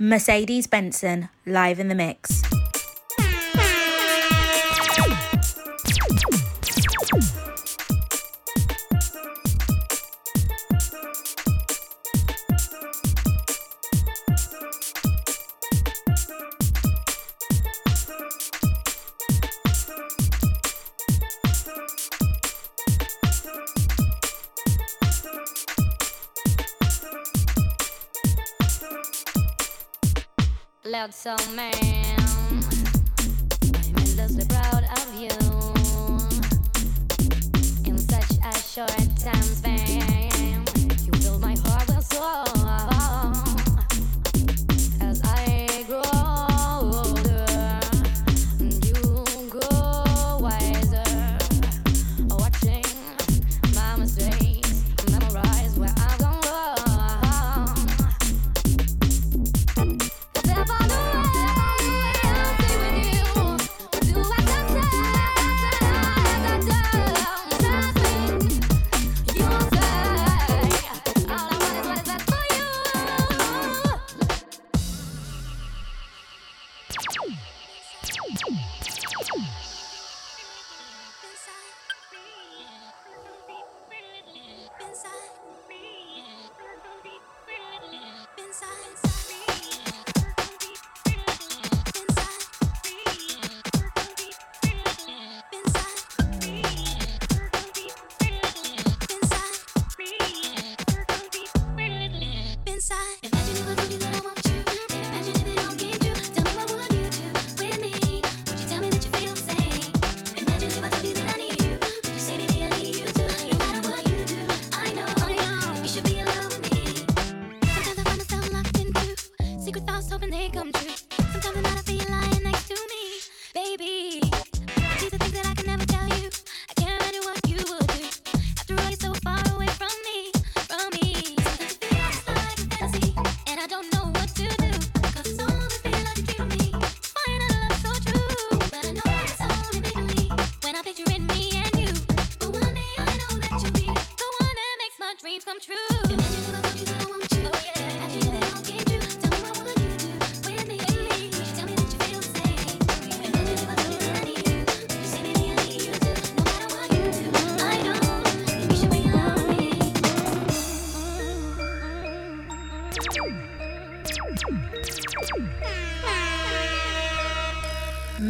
Mercedes 0.00 0.68
Benson, 0.68 1.28
live 1.44 1.80
in 1.80 1.88
the 1.88 1.94
mix. 1.96 2.40
got 31.08 31.14
so 31.14 31.54
many. 31.54 31.87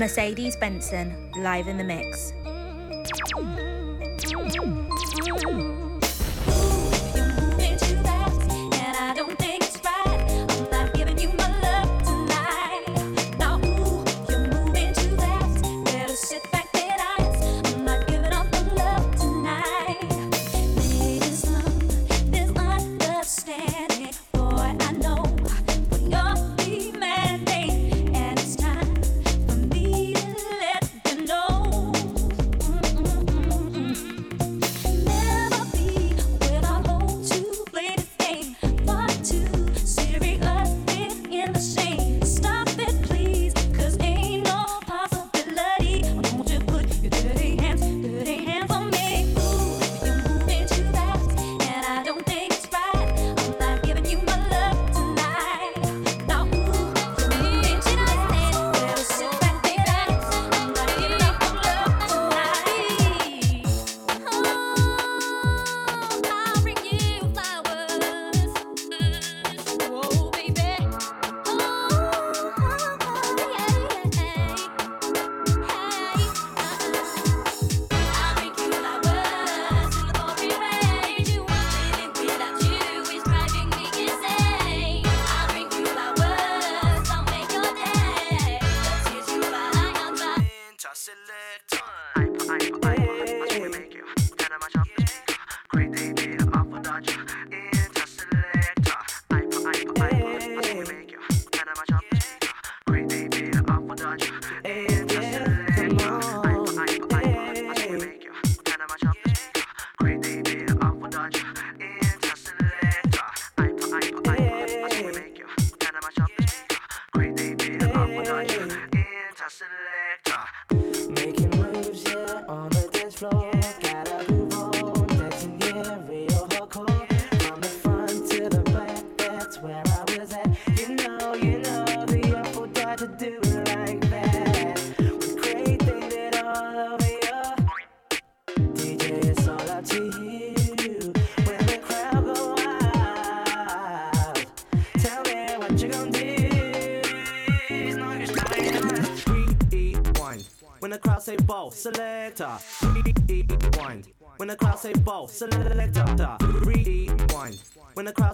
Mercedes 0.08 0.56
Benson, 0.56 1.14
live 1.36 1.68
in 1.68 1.76
the 1.76 1.84
mix. 1.84 2.32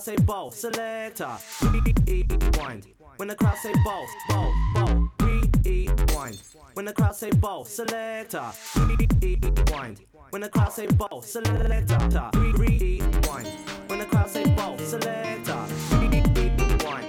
say 0.04 0.16
bow, 0.16 0.50
selector, 0.50 1.30
rewind. 1.62 2.86
When 3.16 3.26
the 3.26 3.34
crowd 3.34 3.56
say 3.56 3.72
ball, 3.82 4.06
ball, 4.28 4.52
bow, 4.74 5.10
rewind. 5.20 6.42
When 6.74 6.84
the 6.84 6.92
crowd 6.92 7.16
say 7.16 7.30
ball, 7.30 7.64
selector, 7.64 8.44
rewind. 8.76 10.00
When 10.28 10.42
the 10.42 10.50
crowd 10.50 10.72
say 10.74 10.86
ball, 10.88 11.22
selector, 11.22 12.30
rewind. 12.34 13.48
When 13.86 13.98
the 13.98 14.04
crowd 14.04 14.28
say 14.28 14.44
ball, 14.54 14.76
selector, 14.78 15.64
rewind. 15.92 17.06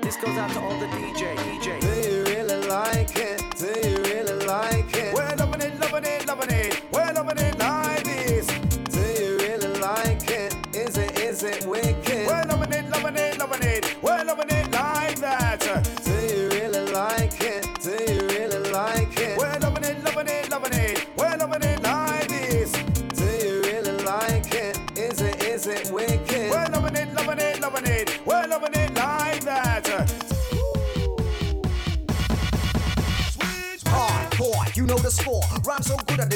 This 0.00 0.16
goes 0.16 0.38
out 0.38 0.50
to 0.52 0.60
all 0.60 0.78
the 0.78 0.86
DJ, 0.86 1.34
DJ. 1.34 1.80
Do 1.80 2.08
you 2.08 2.22
really 2.22 2.68
like 2.68 3.16
it? 3.16 3.47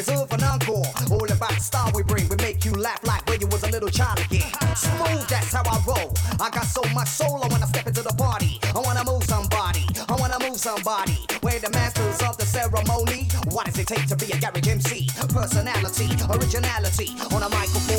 deserve 0.04 0.32
an 0.32 0.42
encore. 0.42 0.90
All 1.10 1.30
about 1.30 1.54
the 1.54 1.60
style 1.60 1.90
we 1.94 2.02
bring, 2.02 2.28
we 2.28 2.36
make 2.36 2.64
you 2.64 2.72
laugh 2.72 3.00
like 3.04 3.26
when 3.28 3.40
you 3.40 3.46
was 3.46 3.62
a 3.62 3.70
little 3.70 3.88
child 3.88 4.18
again. 4.18 4.50
Smooth, 4.74 5.26
that's 5.28 5.52
how 5.52 5.62
I 5.64 5.78
roll. 5.86 6.12
I 6.40 6.50
got 6.50 6.66
so 6.66 6.82
much 6.94 7.08
soul, 7.08 7.40
I 7.42 7.48
wanna 7.48 7.66
step 7.66 7.86
into 7.86 8.02
the 8.02 8.14
party. 8.14 8.58
I 8.74 8.80
wanna 8.80 9.04
move 9.04 9.24
somebody, 9.24 9.86
I 10.08 10.14
wanna 10.16 10.38
move 10.40 10.58
somebody. 10.58 11.18
We're 11.42 11.60
the 11.60 11.70
masters 11.70 12.20
of 12.28 12.36
the 12.36 12.46
ceremony. 12.46 13.28
What 13.50 13.66
does 13.66 13.78
it 13.78 13.86
take 13.86 14.06
to 14.08 14.16
be 14.16 14.32
a 14.32 14.38
garage 14.40 14.68
MC? 14.68 15.08
Personality, 15.28 16.08
originality 16.30 17.08
on 17.34 17.42
a 17.42 17.48
microphone. 17.48 17.91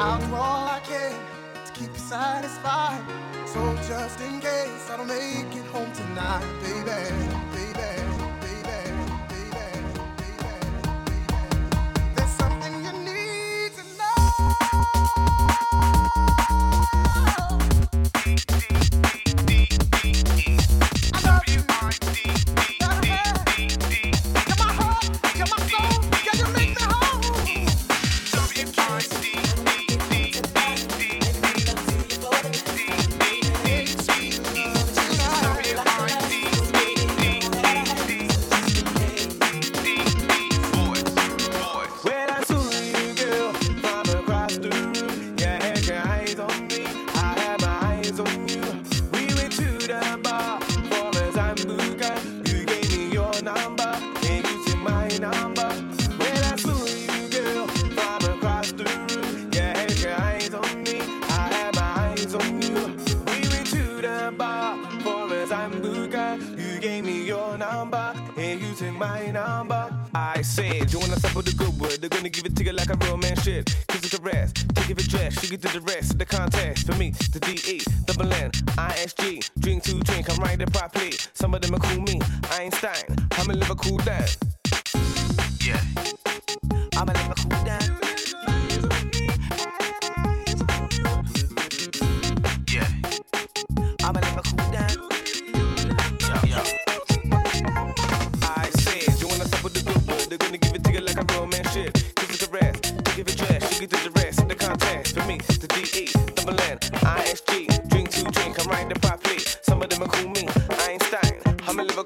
I'll 0.00 0.20
do 0.20 0.34
all 0.36 0.68
I 0.68 0.80
can 0.80 1.12
to 1.66 1.72
keep 1.72 1.92
you 1.92 1.98
satisfied. 1.98 3.02
So 3.46 3.74
just 3.88 4.20
in 4.20 4.38
case 4.40 4.88
I 4.90 4.96
don't 4.96 5.08
make 5.08 5.56
it 5.56 5.66
home 5.66 5.92
tonight, 5.92 6.46
baby, 6.62 7.74
baby. 7.74 8.27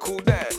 I'ma 0.04 0.16
live 0.26 0.51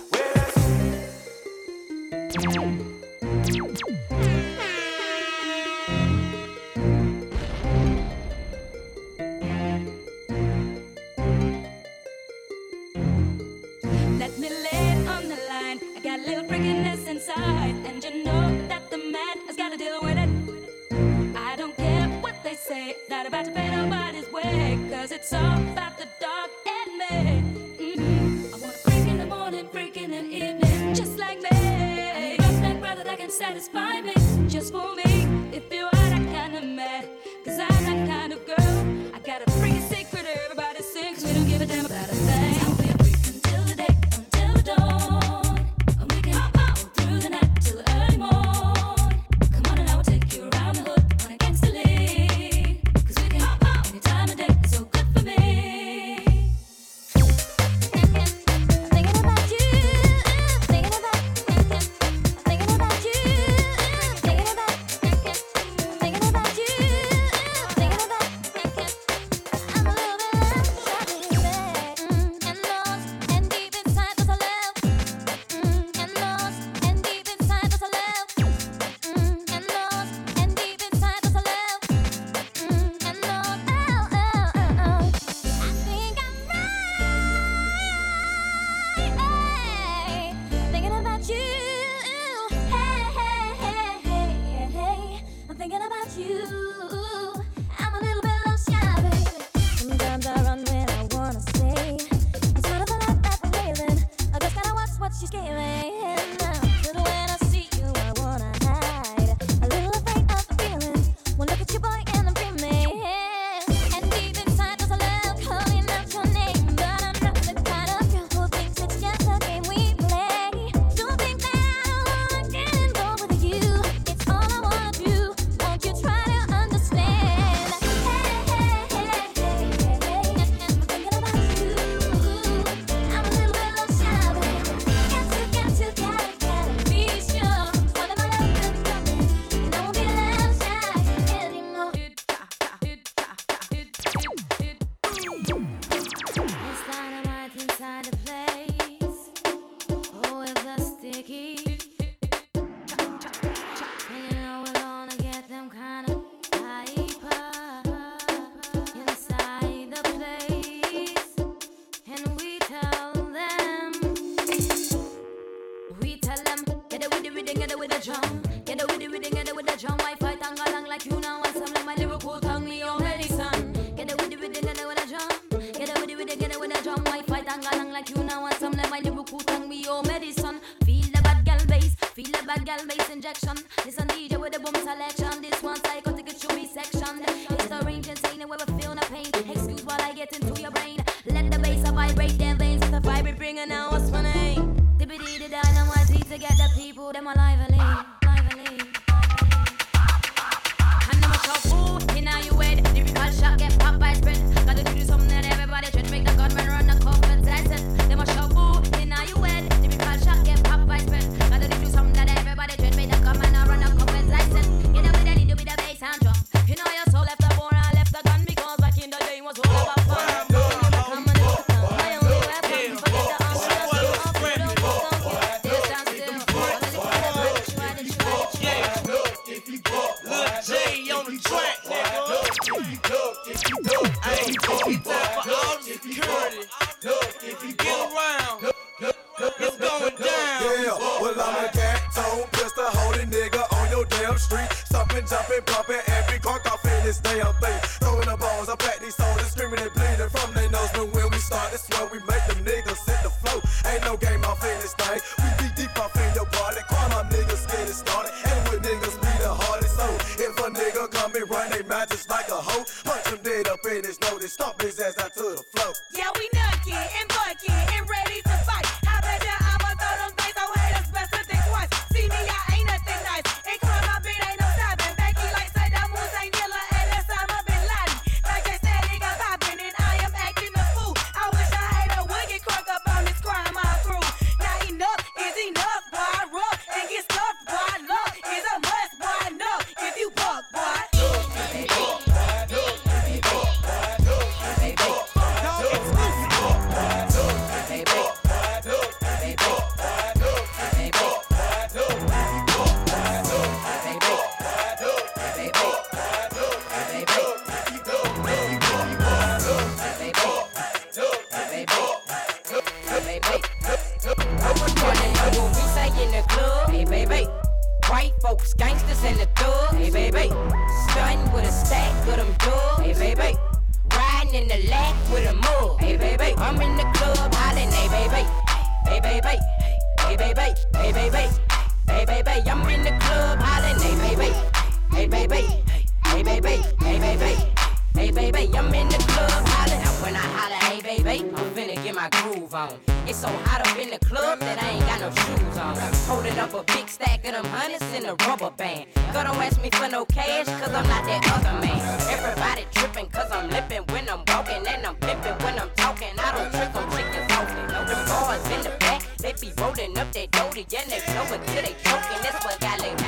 Hey 338.23 338.31
baby, 338.31 338.71
I'm 338.77 338.87
in 338.93 339.09
the 339.09 339.17
club 339.35 339.51
hollering. 339.67 339.99
And 339.99 340.17
when 340.23 340.33
I 340.33 340.47
holler, 340.55 340.79
hey 340.87 341.01
baby, 341.03 341.43
I'm 341.43 341.67
finna 341.75 342.01
get 342.01 342.15
my 342.15 342.29
groove 342.31 342.73
on. 342.73 342.95
It's 343.27 343.39
so 343.39 343.49
hot 343.67 343.85
up 343.85 343.99
in 343.99 344.11
the 344.11 344.19
club 344.23 344.59
that 344.59 344.81
I 344.81 344.95
ain't 344.95 345.05
got 345.11 345.19
no 345.19 345.29
shoes 345.43 345.75
on. 345.75 345.99
Holding 346.23 346.57
up 346.57 346.73
a 346.73 346.83
big 346.95 347.09
stack 347.09 347.43
of 347.43 347.51
them 347.51 347.65
hundreds 347.65 348.07
in 348.15 348.23
a 348.23 348.35
rubber 348.47 348.71
band. 348.79 349.07
Girl, 349.33 349.43
don't 349.43 349.59
ask 349.59 349.75
me 349.83 349.89
for 349.91 350.07
no 350.07 350.23
cash, 350.23 350.67
cause 350.79 350.93
I'm 350.95 351.03
not 351.03 351.27
that 351.27 351.43
other 351.51 351.75
man. 351.83 351.99
Everybody 352.31 352.87
tripping, 352.95 353.27
cause 353.27 353.51
I'm 353.51 353.69
lipping 353.69 354.07
when 354.15 354.29
I'm 354.29 354.47
walking, 354.47 354.87
and 354.87 355.05
I'm 355.05 355.15
pimping 355.19 355.59
when 355.59 355.77
I'm 355.77 355.91
talking. 355.97 356.31
I 356.39 356.47
don't 356.55 356.71
trick 356.71 356.95
on 356.95 357.03
chickens 357.11 357.51
often. 357.51 357.87
The 358.07 358.15
bars 358.31 358.63
in 358.71 358.81
the 358.87 358.95
back, 359.03 359.19
they 359.43 359.51
be 359.59 359.75
rolling 359.75 360.17
up 360.17 360.31
their 360.31 360.47
doty, 360.47 360.87
and 360.95 361.11
they 361.11 361.19
blow 361.27 361.43
until 361.51 361.81
they 361.83 361.95
choking. 362.07 362.39
That's 362.39 362.63
what 362.63 362.79
got 362.79 363.03
their. 363.03 363.19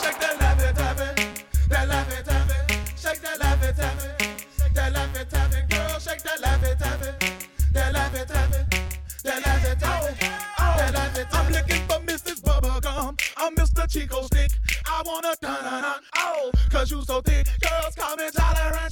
Check 0.00 0.16
that 0.24 0.40
out. 0.40 0.51
Chico 13.92 14.22
stick, 14.22 14.50
I 14.86 15.02
wanna 15.04 15.34
dun 15.42 15.62
dun 15.64 15.82
dun. 15.82 16.00
Oh, 16.16 16.50
cause 16.70 16.90
you 16.90 17.02
so 17.02 17.20
thick, 17.20 17.46
girls 17.60 17.94
call 17.94 18.16
me 18.16 18.24
tolerant. 18.34 18.91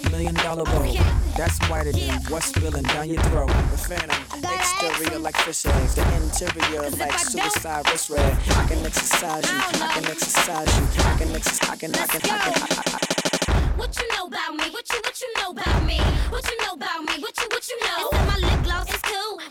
million 0.11 0.35
dollar 0.35 0.65
bowl. 0.65 0.93
That's 1.37 1.57
whiter 1.69 1.91
than 1.93 2.21
what's 2.29 2.47
spilling 2.47 2.83
down 2.83 3.09
your 3.09 3.21
throat. 3.23 3.47
The 3.47 3.77
phantom, 3.77 4.43
exterior 4.43 5.19
like 5.19 5.37
fish 5.37 5.65
eggs, 5.65 5.95
the 5.95 6.03
interior 6.15 6.89
like 6.91 7.17
suicide 7.17 7.87
wrist 7.89 8.09
red. 8.09 8.37
I 8.49 8.67
can 8.67 8.85
exercise 8.85 9.49
you, 9.49 9.57
I 9.57 9.93
can 9.93 10.05
exercise 10.05 10.67
you, 10.77 10.85
I 11.03 11.17
can 11.17 11.35
exercise, 11.35 11.69
I 11.69 11.75
can, 11.77 11.95
I 11.95 12.07
can, 12.07 12.25
I 12.25 12.57
can. 12.59 13.77
What 13.77 13.97
you 13.97 14.07
know 14.15 14.27
about 14.27 14.55
me? 14.55 14.69
What 14.71 14.85
you 14.91 14.99
what 15.01 15.21
you 15.21 15.33
know 15.37 15.51
about 15.51 15.85
me? 15.85 15.99
What 16.29 16.45
you 16.51 16.57
know 16.61 16.73
about 16.73 17.01
me? 17.05 17.21
What 17.21 17.37
you 17.39 17.47
what 17.49 17.67
you 17.69 17.77
know? 17.81 18.09
It's 18.11 18.41
my 18.41 18.49
lip 18.49 18.63
gloss, 18.63 18.93
is 18.93 19.01
cool. 19.01 19.50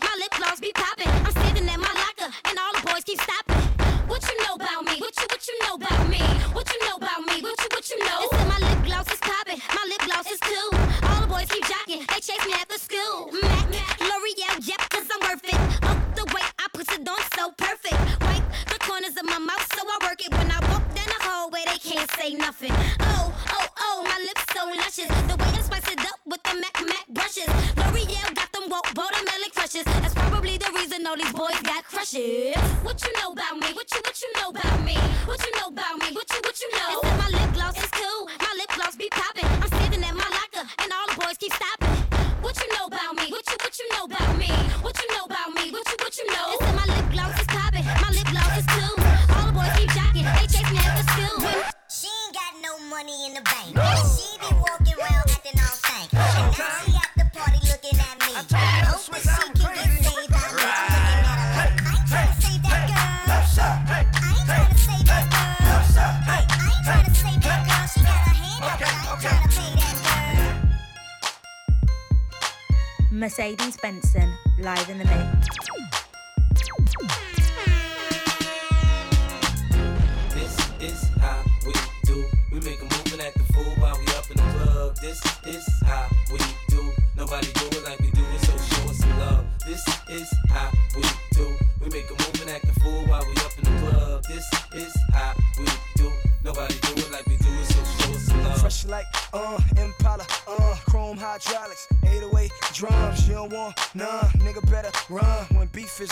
What 32.83 33.03
you 33.05 33.13
know 33.19 33.31
about 33.31 33.55
me? 33.59 33.73
What 33.73 33.87
you 33.93 34.01
what 34.03 34.21
you 34.21 34.29
know 34.41 34.49
about 34.49 34.83
me? 34.85 34.95
What 35.25 35.39
you 35.45 35.51
know 35.59 35.67
about 35.67 35.99
me? 35.99 36.15
What 36.15 36.27
you 36.33 36.39
what 36.43 36.59
you 36.61 36.69
know? 36.71 36.99
Except 37.01 37.17
my 37.23 37.29
lip 37.39 37.53
gloss 37.53 37.77
is 37.77 37.91
cool. 37.91 38.27
My 38.39 38.53
lip 38.57 38.71
gloss 38.75 38.95
be 38.95 39.09
popping. 39.11 39.45
I'm 39.45 39.69
sitting 39.81 40.03
at 40.03 40.15
my 40.15 40.29
locker, 40.37 40.67
and 40.79 40.91
all 40.91 41.07
the 41.09 41.21
boys 41.21 41.37
keep 41.37 41.53
stopping. 41.53 41.80
Mercedes 73.31 73.77
Benson, 73.77 74.33
live 74.57 74.89
in 74.89 74.97
the 74.97 75.05
mix. 75.05 75.40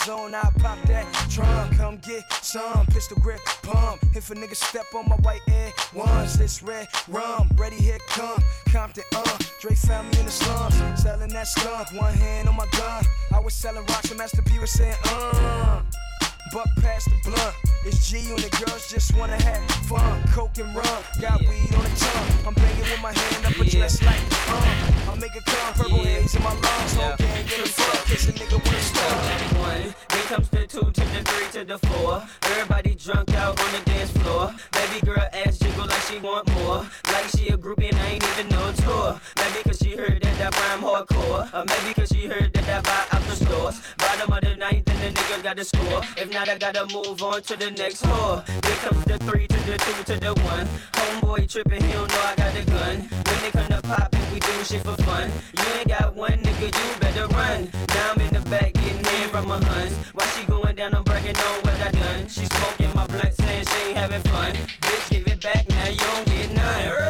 On, 0.08 0.34
I 0.34 0.50
pop 0.58 0.80
that 0.86 1.06
drum. 1.28 1.70
Come 1.76 1.98
get 1.98 2.24
some 2.42 2.86
pistol 2.86 3.18
grip 3.20 3.40
pump. 3.62 4.00
If 4.14 4.30
a 4.30 4.34
nigga 4.34 4.56
step 4.56 4.86
on 4.94 5.08
my 5.08 5.16
white 5.16 5.42
air 5.48 5.72
ones, 5.94 6.38
this 6.38 6.62
red 6.62 6.88
rum, 7.06 7.50
ready 7.56 7.76
here 7.76 7.98
come. 8.08 8.42
Compton, 8.72 9.04
uh, 9.14 9.38
Drake 9.60 9.76
found 9.78 10.10
me 10.10 10.20
in 10.20 10.26
the 10.26 10.32
slums, 10.32 10.74
selling 11.00 11.30
that 11.30 11.46
skunk. 11.46 11.92
One 11.92 12.14
hand 12.14 12.48
on 12.48 12.56
my 12.56 12.66
gun. 12.72 13.04
I 13.32 13.40
was 13.40 13.54
selling 13.54 13.84
rocks 13.86 14.10
and 14.10 14.18
Master 14.18 14.42
P 14.42 14.58
was 14.58 14.70
saying, 14.70 14.96
uh. 15.04 15.82
Buck 16.52 16.66
past 16.80 17.06
the 17.06 17.30
blunt. 17.30 17.54
It's 17.86 18.10
G 18.10 18.18
and 18.28 18.38
the 18.38 18.50
girls 18.58 18.90
just 18.90 19.16
wanna 19.16 19.40
have 19.42 19.62
fun. 19.86 20.22
Coke 20.32 20.58
and 20.58 20.74
rum, 20.74 21.02
got 21.20 21.38
weed 21.40 21.74
on 21.74 21.84
the 21.84 21.94
tongue. 21.94 22.46
I'm 22.48 22.54
banging 22.54 22.90
with 22.90 23.00
my 23.00 23.12
hand 23.12 23.46
up 23.46 23.54
a 23.54 23.64
dress 23.64 24.02
like 24.02 24.20
uh. 24.48 25.12
I 25.12 25.14
make 25.20 25.34
a 25.36 25.42
come, 25.46 25.74
purple 25.74 26.02
haze 26.02 26.34
in 26.34 26.42
my 26.42 26.52
lungs. 26.52 26.94
Whole 26.94 27.14
gang 27.18 27.46
get 27.46 27.60
a 27.60 27.68
fuck, 27.68 28.04
kiss 28.06 28.28
a 28.28 28.32
nigga 28.32 28.58
with 28.58 28.72
a 28.72 28.80
star. 28.82 29.14
One, 29.62 29.94
then 30.08 30.24
comes 30.26 30.48
the 30.48 30.66
two 30.66 30.90
to 30.90 31.00
the 31.14 31.22
three 31.22 31.60
to 31.60 31.64
the 31.64 31.78
four. 31.86 32.22
Everybody 32.50 32.94
drunk 32.96 33.32
out 33.34 33.60
on 33.60 33.72
the 33.72 33.82
dance 33.90 34.10
floor. 34.10 34.52
Baby 34.72 35.06
girl 35.06 35.28
ass 35.32 35.56
jiggle 35.58 35.86
like 35.86 36.02
she 36.02 36.18
want 36.18 36.52
more. 36.54 36.84
Like 37.12 37.28
she 37.36 37.48
a 37.48 37.56
groupie 37.56 37.90
and 37.90 37.98
I 37.98 38.06
ain't 38.18 38.24
even 38.24 38.48
no 38.48 38.72
tour. 38.72 39.20
Maybe 39.36 39.62
cause 39.62 39.78
she 39.78 39.94
heard 39.94 40.20
that 40.22 40.36
that 40.38 40.52
rhyme 40.58 40.82
hardcore. 40.82 41.46
Or 41.54 41.64
maybe 41.64 41.94
cause 41.94 42.08
she 42.08 42.26
heard 42.26 42.52
that 42.54 42.66
that 42.66 42.82
buy 42.82 43.16
out 43.16 43.22
the 43.22 43.36
stores. 43.36 43.80
And 45.40 45.48
the 45.48 45.54
nigga 45.56 45.56
got 45.56 45.56
the 45.56 45.64
score. 45.64 46.02
If 46.16 46.32
not, 46.32 46.48
I 46.48 46.58
gotta 46.58 46.86
move 46.94 47.22
on 47.22 47.42
to 47.42 47.56
the 47.56 47.70
next 47.70 48.02
whore. 48.02 48.44
Then 48.46 48.76
comes 48.76 49.04
the 49.04 49.18
three 49.18 49.46
to 49.46 49.56
the 49.66 49.78
two 49.78 50.14
to 50.14 50.20
the 50.20 50.34
one. 50.42 50.66
Homeboy 50.92 51.50
tripping, 51.50 51.82
he 51.82 51.92
don't 51.92 52.08
know 52.08 52.20
I 52.20 52.34
got 52.36 52.56
a 52.56 52.64
gun. 52.64 52.96
When 53.00 53.40
they 53.42 53.50
come 53.50 53.68
to 53.68 53.82
poppin', 53.82 54.32
we 54.32 54.40
do 54.40 54.64
shit 54.64 54.82
for 54.82 54.96
fun. 55.02 55.30
You 55.56 55.64
ain't 55.78 55.88
got 55.88 56.14
one 56.14 56.38
nigga, 56.38 56.66
you 56.66 57.00
better 57.00 57.26
run. 57.28 57.68
Now 57.88 58.12
I'm 58.12 58.20
in 58.20 58.34
the 58.34 58.40
back 58.50 58.72
getting 58.74 59.04
head 59.04 59.30
from 59.30 59.48
my 59.48 59.62
huns. 59.62 59.94
While 60.12 60.28
she 60.28 60.44
going 60.46 60.76
down, 60.76 60.94
I'm 60.94 61.04
bragging 61.04 61.36
on 61.36 61.60
what 61.62 61.80
I 61.80 61.90
done. 61.90 62.28
She 62.28 62.46
smoking 62.46 62.94
my 62.94 63.06
blunt, 63.06 63.34
saying 63.34 63.64
she 63.66 63.88
ain't 63.88 63.96
having 63.96 64.22
fun. 64.22 64.52
Bitch, 64.54 65.10
give 65.10 65.26
it 65.26 65.40
back, 65.42 65.68
now 65.68 65.88
you 65.88 65.98
don't 65.98 66.26
get 66.26 66.52
none. 66.52 67.09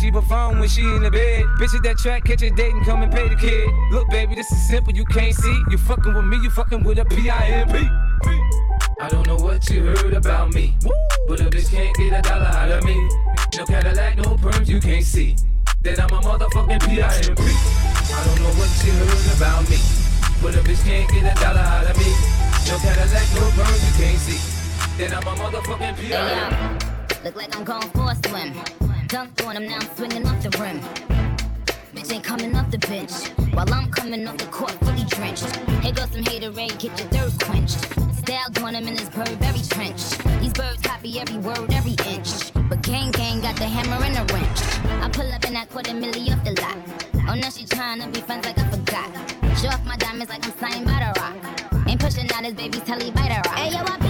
she 0.00 0.10
perform 0.10 0.58
when 0.58 0.68
she 0.68 0.82
in 0.82 1.02
the 1.02 1.10
bed. 1.10 1.44
Bitch 1.58 1.74
at 1.74 1.82
that 1.82 1.98
track, 1.98 2.24
catch 2.24 2.42
a 2.42 2.50
date 2.50 2.72
and 2.72 2.84
come 2.84 3.02
and 3.02 3.12
pay 3.12 3.28
the 3.28 3.36
kid. 3.36 3.68
Look, 3.90 4.08
baby, 4.08 4.34
this 4.34 4.50
is 4.50 4.68
simple, 4.68 4.94
you 4.94 5.04
can't 5.04 5.34
see. 5.34 5.62
You 5.70 5.76
fucking 5.78 6.14
with 6.14 6.24
me, 6.24 6.38
you 6.38 6.50
fucking 6.50 6.82
with 6.84 6.98
a 6.98 7.04
P-I-M-P. 7.04 7.76
I 9.00 9.08
don't 9.08 9.26
know 9.26 9.36
what 9.36 9.68
you 9.68 9.82
heard 9.82 10.14
about 10.14 10.54
me, 10.54 10.74
but 11.28 11.40
a 11.40 11.44
bitch 11.44 11.70
can't 11.70 11.94
get 11.96 12.18
a 12.18 12.22
dollar 12.22 12.46
out 12.46 12.70
of 12.70 12.84
me. 12.84 12.96
No 13.56 13.64
Cadillac, 13.64 14.16
no 14.16 14.36
perms, 14.36 14.68
you 14.68 14.80
can't 14.80 15.04
see. 15.04 15.36
Then 15.82 16.00
I'm 16.00 16.10
a 16.10 16.20
motherfucking 16.20 16.86
P.I.M.P. 16.86 17.42
I 17.42 18.24
don't 18.24 18.40
know 18.40 18.52
what 18.60 18.70
you 18.84 18.92
heard 18.92 19.36
about 19.36 19.68
me, 19.68 19.76
but 20.42 20.54
a 20.54 20.60
bitch 20.60 20.84
can't 20.84 21.10
get 21.10 21.36
a 21.36 21.40
dollar 21.40 21.60
out 21.60 21.90
of 21.90 21.96
me. 21.98 22.12
No 22.68 22.78
Cadillac, 22.78 23.26
no 23.34 23.42
perms, 23.56 23.80
you 23.86 24.04
can't 24.04 24.18
see. 24.18 24.40
Then 24.96 25.12
I'm 25.12 25.26
a 25.26 25.34
motherfucking 25.36 25.98
P.I.M.P. 25.98 27.24
Look 27.24 27.36
like 27.36 27.56
I'm 27.56 27.64
going 27.64 27.88
for 27.90 28.10
a 28.10 28.28
swim. 28.28 28.79
Dunked 29.10 29.44
on 29.44 29.56
him, 29.56 29.66
now 29.66 29.74
I'm 29.74 29.96
swinging 29.96 30.24
off 30.24 30.40
the 30.40 30.56
rim. 30.62 30.78
Bitch 31.92 32.12
ain't 32.12 32.22
coming 32.22 32.54
off 32.54 32.70
the 32.70 32.78
bench. 32.78 33.10
While 33.52 33.66
I'm 33.74 33.90
coming 33.90 34.24
off 34.28 34.36
the 34.36 34.44
court 34.46 34.70
fully 34.84 35.02
drenched. 35.02 35.50
Here 35.82 35.92
goes 35.92 36.12
some 36.12 36.22
hater 36.22 36.52
haterade, 36.52 36.78
get 36.78 36.96
your 36.96 37.08
thirst 37.08 37.40
quenched. 37.42 37.80
Style 38.14 38.50
doing 38.52 38.74
him 38.74 38.86
in 38.86 38.94
this 38.94 39.08
Burberry 39.08 39.62
trench. 39.68 40.16
These 40.40 40.52
birds 40.52 40.80
copy 40.82 41.18
every 41.18 41.38
word, 41.38 41.72
every 41.72 41.96
inch. 42.06 42.52
But 42.68 42.82
gang 42.82 43.10
gang 43.10 43.40
got 43.40 43.56
the 43.56 43.64
hammer 43.64 44.00
and 44.04 44.14
the 44.14 44.32
wrench. 44.32 44.60
I 45.02 45.08
pull 45.08 45.26
up 45.32 45.44
in 45.44 45.54
that 45.54 45.68
quarter 45.70 45.90
milli 45.90 46.30
off 46.30 46.44
the 46.44 46.52
lot. 46.62 46.78
Oh, 47.28 47.34
now 47.34 47.50
she 47.50 47.64
tryna 47.64 48.14
be 48.14 48.20
friends 48.20 48.46
like 48.46 48.60
I 48.60 48.70
forgot. 48.70 49.10
Show 49.58 49.70
off 49.70 49.84
my 49.84 49.96
diamonds 49.96 50.30
like 50.30 50.46
I'm 50.46 50.56
signed 50.56 50.86
by 50.86 51.02
the 51.02 51.20
rock. 51.20 51.88
Ain't 51.88 52.00
pushing 52.00 52.30
out 52.32 52.44
his 52.44 52.54
baby's 52.54 52.82
telly 52.82 53.10
by 53.10 53.22
the 53.22 53.42
rock. 53.50 54.09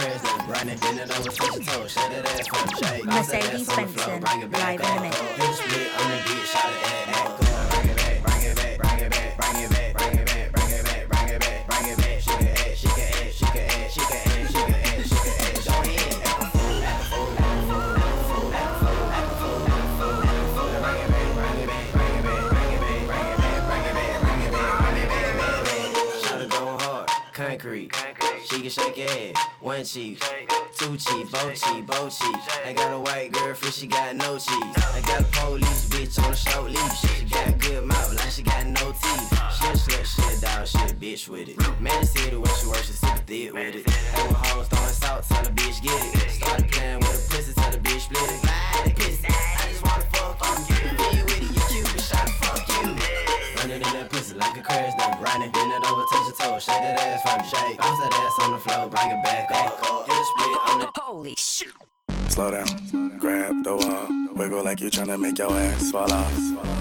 Pussy 0.00 0.08
like 0.08 0.08
a 0.08 0.08
crash 0.08 0.22
that 0.22 0.48
running, 0.48 0.78
bend 0.78 1.00
over, 1.00 1.30
touch 1.30 1.56
your 1.56 1.88
shut 1.88 2.10
that 2.10 2.26
ass 2.26 2.46
from 2.48 2.68
shake. 2.78 3.04
Mercedes 3.04 3.68
ass 3.68 3.76
the 3.76 3.86
floor, 3.86 4.20
Benson, 4.20 4.50
bring 4.50 4.50
live 4.50 4.80
in 4.80 4.86
the 4.94 5.00
mix. 5.00 5.16
Hit 5.16 5.36
the 5.36 5.52
split 5.52 5.88
on 6.00 6.06
the 6.10 6.16
beat, 6.26 6.46
shot 6.46 6.70
it 6.70 6.80
at 6.80 7.04
that. 7.10 7.28
Bring 7.70 7.88
it 7.90 7.96
back, 7.96 8.16
bring 8.24 8.42
it 8.42 8.56
back, 8.56 8.76
bring 8.78 9.00
it 9.00 9.10
back, 9.10 9.32
bring 9.36 9.56
it 9.60 9.70
back, 9.70 9.92
bring 9.94 10.14
it 10.16 10.26
back, 10.26 10.52
bring 10.52 10.70
it 10.70 10.84
back, 10.84 11.08
bring 11.08 11.28
it 11.28 11.40
back, 11.40 11.60
bring 11.68 11.86
it 11.90 11.98
back. 11.98 12.20
Shake 12.20 12.40
it 12.40 12.56
ass, 12.60 12.76
shake 12.80 12.90
it 12.90 13.08
ass, 13.10 13.36
shake 13.36 13.56
it 13.56 13.68
ass, 13.70 13.92
shake 13.92 14.10
it 14.10 14.20
ass, 14.20 14.48
shake 14.50 14.70
it 14.70 14.80
ass, 14.80 15.08
shake 15.10 15.28
it 15.28 15.40
ass. 15.40 15.64
Go 15.66 15.74
ahead, 15.80 16.16
act 16.20 16.40
a 16.40 16.48
fool, 16.50 16.80
act 16.80 17.00
a 17.00 17.10
fool, 17.10 17.28
act 17.30 17.50
a 17.50 17.68
fool, 17.70 17.90
act 17.90 18.00
a 18.00 18.28
fool, 18.30 18.50
act 18.50 18.50
a 18.50 18.50
fool, 18.50 18.50
act 18.50 18.70
a 18.70 18.86
fool, 19.20 19.60
act 19.60 19.80
a 19.80 19.98
fool, 20.00 20.20
act 20.20 20.40
a 20.40 20.54
fool. 20.54 20.80
Bring 20.80 21.00
it 21.00 21.00
back, 21.00 21.36
bring 21.36 21.58
it 21.60 21.68
back, 21.70 21.92
bring 21.92 22.10
it 22.10 22.24
back, 22.24 22.46
bring 22.50 22.70
it 22.70 22.80
back, 22.80 23.00
bring 23.00 23.00
it 23.00 23.16
back, 23.20 23.68
bring 23.68 23.84
it 23.84 23.94
back, 23.94 24.20
bring 24.20 24.40
it 24.40 24.52
back, 24.52 24.76
bring 24.80 24.96
it 24.96 25.06
back, 25.10 25.64
bring 25.64 25.84
it 25.84 25.94
back. 25.94 26.24
Shot 26.24 26.40
it 26.40 26.48
going 26.50 26.78
hard, 26.80 27.08
concrete. 27.32 27.92
She 28.50 28.62
can 28.62 28.68
shake 28.70 28.96
your 28.96 29.08
head, 29.08 29.36
one 29.60 29.84
cheek, 29.84 30.20
two 30.76 30.96
cheek, 30.96 31.30
both 31.30 31.54
cheek, 31.54 31.86
both 31.86 32.18
cheek. 32.18 32.36
I 32.66 32.72
got 32.72 32.92
a 32.92 32.98
white 32.98 33.30
girlfriend, 33.30 33.72
she 33.72 33.86
got 33.86 34.16
no 34.16 34.38
cheese. 34.38 34.74
I 34.92 35.00
got 35.06 35.20
a 35.20 35.24
police 35.24 35.88
bitch 35.88 36.20
on 36.20 36.32
a 36.32 36.34
short 36.34 36.72
leash. 36.72 37.00
She 37.00 37.26
got 37.26 37.46
a 37.46 37.52
good 37.52 37.84
mouth, 37.84 38.12
like 38.12 38.28
she 38.32 38.42
got 38.42 38.66
no 38.66 38.90
teeth. 38.90 39.30
She 39.56 39.66
a 39.66 39.76
slut, 39.76 40.04
she 40.04 40.22
a 40.36 40.40
dog, 40.40 40.66
she 40.66 40.78
a 40.78 40.92
bitch 40.92 41.28
with 41.28 41.48
it. 41.48 41.80
Man, 41.80 42.04
said 42.04 42.32
it 42.32 42.40
when 42.40 42.52
she 42.56 42.66
works, 42.66 42.86
she 42.88 42.94
thick 42.94 43.54
with 43.54 43.76
it. 43.76 43.88
Hey, 43.88 44.26
with 44.26 44.36
hoes 44.36 44.66
throwing 44.66 44.88
salt, 44.88 45.22
tell 45.28 45.44
the 45.44 45.50
bitch 45.50 45.80
get 45.80 45.92
it. 46.12 46.30
Started 46.32 46.72
playing 46.72 46.98
with 46.98 47.06
a 47.06 47.30
pussy, 47.30 47.52
tell 47.52 47.70
the 47.70 47.78
bitch 47.78 48.00
split 48.00 48.20
it. 48.20 48.50
I 49.30 49.68
just 49.70 49.84
wanna 49.84 50.02
fuck 50.10 50.58
it, 50.68 51.00
you 51.00 51.09
Running 53.70 53.86
in 53.86 53.92
that 54.00 54.10
pussy 54.10 54.34
like 54.34 54.56
a 54.56 54.62
crash 54.62 54.92
dump. 54.98 55.20
Running, 55.22 55.52
bend 55.52 55.72
it 55.72 55.88
over, 55.88 56.02
touch 56.10 56.26
your 56.26 56.34
toe, 56.34 56.58
shake 56.58 56.74
that 56.74 56.98
ass 56.98 57.22
from 57.22 57.38
shake. 57.46 57.78
Bounce 57.78 58.00
that 58.00 58.12
ass 58.12 58.44
on 58.44 58.50
the 58.50 58.58
floor, 58.58 58.88
bring 58.88 59.10
it 59.12 59.22
back 59.22 59.48
up. 59.52 60.06
Get 60.06 60.16
a 60.16 60.24
split 60.24 60.58
on 60.66 60.78
the. 60.80 60.90
Holy 61.00 61.34
shit. 61.38 61.68
Slow 62.28 62.50
down, 62.50 63.18
grab 63.18 63.62
the 63.62 63.76
wall, 63.76 64.34
wiggle 64.34 64.64
like 64.64 64.80
you 64.80 64.90
tryna 64.90 65.20
make 65.20 65.38
your 65.38 65.52
ass 65.52 65.92
fall 65.92 66.12
off. 66.12 66.32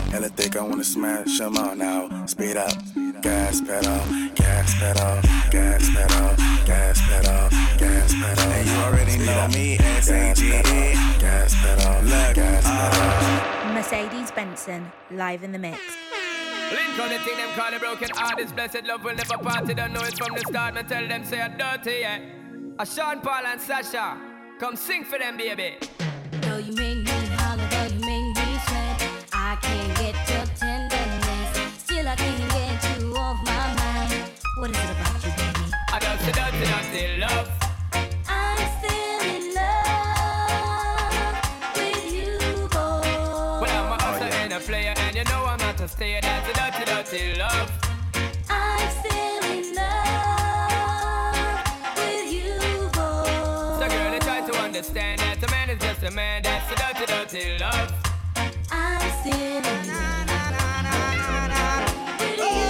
Hella 0.09 0.29
thick, 0.29 0.57
I 0.57 0.63
wanna 0.63 0.83
smash 0.83 1.39
'em 1.39 1.57
all 1.57 1.75
now. 1.75 2.25
Speed 2.25 2.57
up, 2.57 2.73
gas 3.21 3.61
pedal, 3.61 4.01
gas 4.33 4.73
pedal, 4.79 5.21
gas 5.51 5.89
pedal, 5.93 6.35
gas 6.65 6.99
pedal, 7.07 7.49
gas 7.77 8.13
pedal. 8.15 8.51
And 8.51 8.67
you 8.67 8.77
already 8.77 9.17
know 9.17 9.47
me, 9.49 9.77
S-A-G-E. 9.77 10.93
Gas 11.19 11.53
pedal, 11.61 12.01
gas 12.33 12.63
pedal. 12.63 13.69
Uh, 13.69 13.73
Mercedes 13.75 14.31
Benson, 14.31 14.91
live 15.11 15.43
in 15.43 15.51
the 15.51 15.59
mix. 15.59 15.98
Link 16.71 16.99
on 16.99 17.09
the 17.09 17.19
thing 17.19 17.37
them 17.37 17.49
call 17.55 17.77
broken 17.79 18.09
heart. 18.11 18.37
This 18.37 18.51
blessed 18.51 18.83
love 18.85 19.03
will 19.03 19.15
never 19.15 19.37
part. 19.37 19.65
They 19.65 19.73
don't 19.73 19.93
know 19.93 20.01
it 20.01 20.17
from 20.17 20.35
the 20.35 20.41
start. 20.41 20.75
Me 20.75 20.83
tell 20.83 21.07
them 21.07 21.23
say 21.23 21.41
I'm 21.41 21.57
dirty, 21.57 21.99
yeah. 22.01 22.19
A 22.79 22.85
Sean 22.85 23.19
Paul 23.21 23.45
and 23.45 23.59
Sasha, 23.59 24.17
come 24.59 24.75
sing 24.75 25.03
for 25.03 25.17
them, 25.19 25.37
baby. 25.37 25.77
Though 26.41 26.57
you 26.57 26.73
make 26.73 27.03
me 27.03 27.25
holler, 27.35 27.67
though 27.69 27.93
you 27.93 27.99
make 27.99 28.35
me 28.37 28.59
sweat, 28.67 29.09
I 29.33 29.57
can't 29.61 29.97
get 29.97 30.15
your 30.29 30.45
tenderness. 30.55 31.81
Still 31.83 32.07
I 32.07 32.15
can't 32.15 32.51
get 32.51 33.01
you 33.01 33.15
off 33.17 33.37
my 33.45 33.73
mind. 33.75 34.31
What 34.57 34.69
is 34.71 34.77
it 34.77 34.91
about 34.91 35.25
you, 35.25 35.31
baby? 35.31 35.73
I 35.91 35.99
don't 35.99 36.19
say 36.19 36.31
dirty, 36.31 36.65
say, 36.91 37.17
love. 37.17 37.58
Know 45.97 46.05
I'm 46.05 46.21
not 46.21 46.21
a 46.21 46.21
stayer. 46.21 46.21
Dirty, 46.21 46.85
dirty 46.85 47.39
love. 47.39 47.71
I'm 48.49 48.89
still 48.91 49.43
in 49.51 49.75
love 49.75 50.03
with 51.97 52.31
you, 52.31 52.59
boy. 52.93 53.79
So, 53.79 53.87
girl, 53.87 54.13
I 54.13 54.19
try 54.21 54.41
to 54.41 54.53
understand 54.57 55.19
that 55.21 55.43
a 55.43 55.47
man 55.51 55.69
is 55.69 55.79
just 55.79 56.03
a 56.03 56.11
man. 56.11 56.43
That's 56.43 56.71
a 56.71 56.75
dirty, 56.75 57.05
dirty 57.05 57.57
love. 57.59 57.93
I'm 58.71 59.01
still 59.21 59.35
in 59.35 59.63
love 59.87 60.29
with 62.19 62.37
you, 62.37 62.69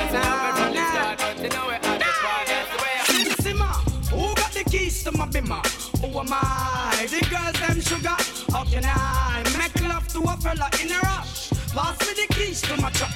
It's 0.00 0.14
a 0.14 0.20
love 0.20 0.54
from 0.58 0.72
the 0.74 0.82
start, 0.90 1.18
but 1.18 1.38
you 1.42 1.48
know 1.50 1.70
it 1.70 1.84
at 1.84 1.98
the 1.98 2.04
part. 2.22 2.46
That's 2.46 2.70
the 2.70 2.78
way 2.82 2.94
I 2.98 3.02
Simmer, 3.42 3.74
who 4.10 4.34
got 4.34 4.52
the 4.52 4.64
keys 4.64 5.02
to 5.04 5.10
my 5.12 5.26
bimmer? 5.26 5.62
Who 6.00 6.18
am 6.18 6.32
I? 6.32 7.06
The 7.08 7.20
girls 7.30 7.58
them 7.60 7.80
sugar. 7.80 8.16
How 8.52 8.64
can 8.64 8.84
I 8.84 9.42
make 9.58 9.80
love 9.88 10.06
to 10.08 10.20
a 10.20 10.36
fella 10.36 10.68
in 10.82 10.90
a 10.92 10.98
rush? 11.00 11.39
Pass 11.72 12.00
me 12.00 12.14
the 12.14 12.34
keys 12.34 12.60
to 12.62 12.76
my 12.80 12.90
truck. 12.90 13.10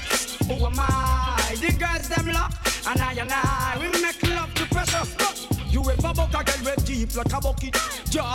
Who 0.47 0.65
am 0.65 0.79
I? 0.79 1.57
The 1.61 1.73
girls 1.73 2.09
them 2.09 2.33
lock. 2.33 2.53
And 2.87 3.01
I 3.01 3.13
and 3.15 3.33
I, 3.33 3.77
we 3.81 3.89
make 4.01 4.23
love 4.29 4.55
to 4.55 4.67
precious. 4.67 5.17
You 5.51 5.54
ever 5.91 6.15
buck 6.15 6.35
a 6.35 6.45
girl 6.45 6.65
with 6.65 6.85
deep 6.85 7.15
like 7.17 7.33
a 7.33 7.41
bucket? 7.41 7.77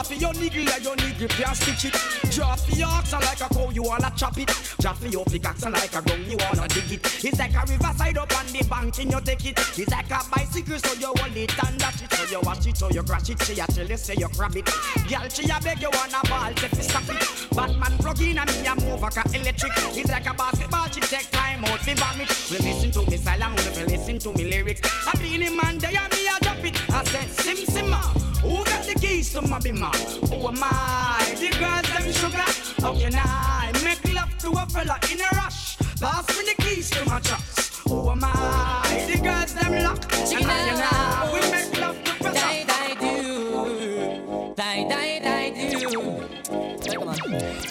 For 0.10 0.14
your 0.16 0.34
niggle 0.34 0.66
like 0.66 0.84
your 0.84 0.96
niggle 0.96 1.28
can't 1.28 1.56
stitch 1.56 1.86
it. 1.86 1.96
For 1.96 2.76
your 2.76 2.88
oxen 2.88 3.20
like 3.20 3.42
a 3.42 3.54
cow, 3.54 3.70
you 3.70 3.84
wanna 3.84 4.12
chop 4.16 4.38
it. 4.38 4.50
Draw 4.80 4.94
for 4.94 5.08
your 5.08 5.26
pickaxe 5.26 5.66
like 5.66 5.96
a 5.96 6.02
gun, 6.02 6.26
you 6.26 6.38
wanna 6.38 6.68
dig 6.68 6.92
it. 6.92 7.26
It's 7.26 7.40
like 7.40 7.54
a 7.54 7.64
riverside 7.68 8.18
up 8.18 8.38
on 8.38 8.46
the 8.48 8.66
bank 8.70 8.98
and 9.00 9.12
you 9.12 9.22
take 9.22 9.46
it. 9.46 9.60
It's 9.78 9.92
like 9.92 10.10
a 10.10 10.20
bicycle, 10.32 10.80
so 10.80 10.94
you 11.00 11.14
hold 11.16 11.38
it 11.38 11.64
and 11.66 11.78
dash 11.80 12.02
it. 12.02 12.14
So 12.14 12.24
you 12.26 12.40
watch 12.44 12.68
it, 12.68 12.78
so 12.78 12.90
you 12.90 13.04
crash 13.04 13.30
it. 13.30 13.42
She 13.44 13.60
a 13.60 13.68
tell 13.68 13.88
you, 13.88 13.98
say 13.98 14.16
you 14.18 14.28
grab 14.30 14.56
it. 14.56 14.66
Girl, 14.66 15.30
she 15.30 15.50
a 15.50 15.60
beg 15.62 15.82
you 15.82 15.90
wanna 15.92 16.22
ball, 16.30 16.56
say 16.58 16.68
fi 16.68 16.82
stop 16.82 17.10
it. 17.10 17.56
Batman 17.56 17.98
plug 18.00 18.22
in 18.22 18.40
and 18.40 18.50
me 18.62 18.68
a 18.68 18.76
move 18.76 19.02
like 19.02 19.18
a 19.18 19.24
electric. 19.36 19.72
It's 19.98 20.10
like 20.10 20.28
a 20.28 20.34
basketball, 20.34 20.88
she 20.90 21.02
take 21.02 21.30
time 21.32 21.66
out 21.66 21.80
fi 21.80 21.94
vomit. 21.94 22.30
We 22.50 22.58
listen 22.58 22.92
to 22.92 23.10
me 23.10 23.18
silent, 23.18 23.56
we 23.76 23.84
listen 23.86 24.20
to 24.20 24.34
me 24.34 24.50
lyrics. 24.50 24.82
I 25.08 25.18
be 25.18 25.36
in 25.36 25.56
man, 25.56 25.78
they 25.78 25.96
and 25.96 26.12
me 26.14 26.28
a 26.28 26.40
drop 26.42 26.59
it. 26.66 26.90
I 26.90 27.04
said, 27.06 27.30
Sim 27.30 27.58
Simma, 27.66 28.02
who 28.42 28.64
got 28.66 28.84
the 28.86 28.96
keys 28.96 29.34
to 29.34 29.42
my 29.42 29.60
bimmer? 29.60 29.94
Who 30.30 30.48
am 30.48 30.60
I? 30.62 31.36
The 31.40 31.50
girls 31.60 31.88
them 31.92 32.12
sugar. 32.12 32.52
How 32.82 32.94
can 32.94 33.16
I 33.16 33.72
make 33.84 34.14
love 34.14 34.38
to 34.40 34.50
a 34.52 34.66
fella 34.68 35.00
in 35.12 35.22
a 35.22 35.30
rush? 35.36 35.78
Pass 36.00 36.28
me 36.38 36.44
the 36.46 36.56
keys 36.64 36.90
to 36.92 37.06
my 37.06 37.20
trucks. 37.20 37.80
Who 37.88 38.10
am 38.10 38.20
I? 38.24 39.06
The 39.12 39.18
girls 39.22 39.54
them 39.54 39.84
lock. 39.84 40.06
And 40.14 40.46
I 40.46 40.70
and 40.70 40.82
I, 40.82 41.32
we 41.34 41.40
make 41.52 41.80
love 41.80 42.04
to 42.04 42.14
pressure. 42.16 42.34
Die, 42.34 42.64
die, 42.66 42.94
do. 43.00 44.54
Die, 44.56 44.88
die, 44.90 45.20
die, 45.20 45.50
do. 45.70 46.00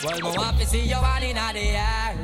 Well, 0.05 0.21
me 0.21 0.37
want 0.37 0.59
to 0.59 0.67
see 0.67 0.83
you 0.83 0.97
all 0.97 1.23
in 1.23 1.37
the 1.37 1.61
air. 1.61 2.17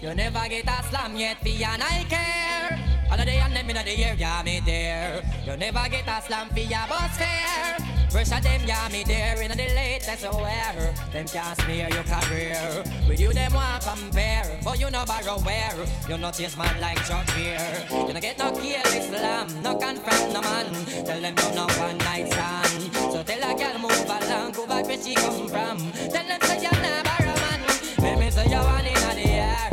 You 0.00 0.14
never 0.14 0.46
get 0.48 0.66
a 0.68 0.82
slam 0.84 1.16
yet, 1.16 1.38
and 1.46 1.82
I 1.82 2.04
care. 2.08 2.83
All 3.14 3.20
of 3.20 3.26
the 3.26 3.32
and 3.32 3.54
them 3.54 3.70
in 3.70 3.76
the 3.76 3.92
air, 3.92 4.16
yeah, 4.18 4.42
me 4.44 4.58
there. 4.58 5.22
You 5.46 5.56
never 5.56 5.88
get 5.88 6.02
a 6.08 6.20
slam 6.20 6.48
fi 6.48 6.62
a 6.62 6.82
bus 6.88 7.16
fare. 7.16 7.76
Pressure 8.10 8.40
them, 8.40 8.62
yeah, 8.66 8.88
me 8.90 9.04
there 9.04 9.40
in 9.40 9.52
the 9.52 9.56
latest 9.56 10.24
wear. 10.32 10.94
Them 11.12 11.24
can't 11.28 11.56
smear 11.60 11.88
your 11.94 12.02
career. 12.02 12.82
With 13.06 13.20
you, 13.20 13.32
them 13.32 13.54
want 13.54 13.84
compare. 13.84 14.58
But 14.64 14.80
you 14.80 14.90
no 14.90 15.04
borrow 15.04 15.38
where. 15.46 15.86
You 16.08 16.18
not 16.18 16.34
chase 16.34 16.56
man 16.56 16.80
like 16.80 17.06
Chuck 17.06 17.30
here. 17.38 17.86
You 17.88 18.12
no 18.12 18.20
get 18.20 18.36
no 18.36 18.50
careless 18.50 19.06
slam, 19.06 19.62
no 19.62 19.76
confront 19.76 20.32
no 20.32 20.40
man. 20.42 20.66
Tell 21.06 21.20
them 21.20 21.34
you 21.38 21.54
no 21.54 21.66
one 21.78 21.98
night 21.98 22.32
stand. 22.32 22.94
So 23.12 23.22
tell 23.22 23.48
a 23.48 23.54
girl 23.54 23.78
move 23.78 24.10
along, 24.10 24.52
go 24.54 24.66
back 24.66 24.86
where 24.86 25.00
she 25.00 25.14
come 25.14 25.46
from. 25.46 25.78
Tell 26.10 26.26
them 26.26 26.40
say 26.42 26.62
you're 26.62 26.82
not 26.82 27.04
borrow 27.04 27.36
man. 27.46 27.60
Let 27.98 28.18
me 28.18 28.30
say 28.32 28.46
you 28.50 28.58
want 28.58 28.88
in 28.88 28.94
the 28.94 29.30
air. 29.30 29.68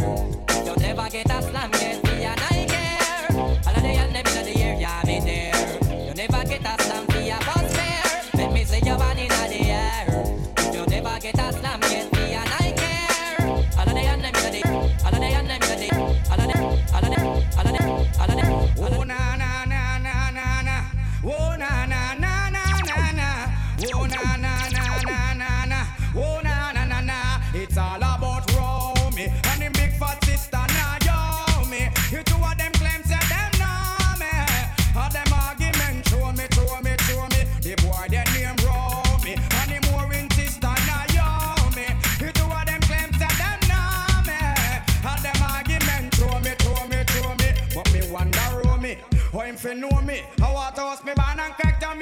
You 0.63 0.75
never 0.75 1.09
get 1.09 1.25
a 1.25 1.41
slam 1.41 1.80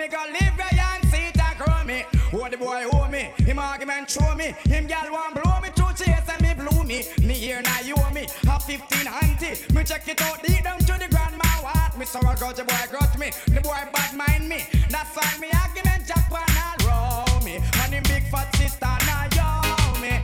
go 0.09 0.23
live 0.31 0.57
where 0.57 0.85
and 0.93 1.05
see 1.09 1.27
it 1.29 1.37
and 1.37 1.57
grow 1.57 1.83
me. 1.85 2.03
Who 2.31 2.49
the 2.49 2.57
boy 2.57 2.85
owe 2.91 3.07
me, 3.07 3.31
him 3.45 3.59
argument 3.59 4.09
show 4.09 4.35
me. 4.35 4.55
Him 4.65 4.87
gal 4.87 5.11
want 5.11 5.35
blow 5.35 5.59
me 5.61 5.69
through 5.69 5.93
chase 5.93 6.27
and 6.27 6.41
me 6.41 6.53
blew 6.53 6.83
me. 6.83 7.03
Me 7.21 7.33
here 7.33 7.61
now 7.61 7.79
you 7.81 7.95
owe 7.97 8.11
me, 8.11 8.27
a 8.47 8.59
15 8.59 9.07
auntie. 9.07 9.73
Me 9.73 9.83
check 9.83 10.07
it 10.07 10.21
out 10.21 10.41
deep 10.43 10.63
down 10.63 10.79
to 10.79 10.93
the 10.97 11.07
grandma 11.09 11.47
what. 11.61 11.97
Me 11.97 12.05
so 12.05 12.19
I 12.19 12.35
got 12.35 12.55
the 12.55 12.63
boy 12.63 12.85
got 12.91 13.17
me, 13.19 13.31
the 13.47 13.61
boy 13.61 13.81
bad 13.93 14.15
mind 14.15 14.49
me. 14.49 14.65
That's 14.89 15.15
why 15.15 15.37
me 15.39 15.49
argument 15.53 16.09
one 16.29 16.43
all 16.63 16.77
row 16.87 17.45
me. 17.45 17.55
And 17.55 17.93
him 17.93 18.03
big 18.03 18.23
fat 18.31 18.55
sister 18.55 18.93
now 19.05 19.27
yo 19.37 20.01
me. 20.01 20.21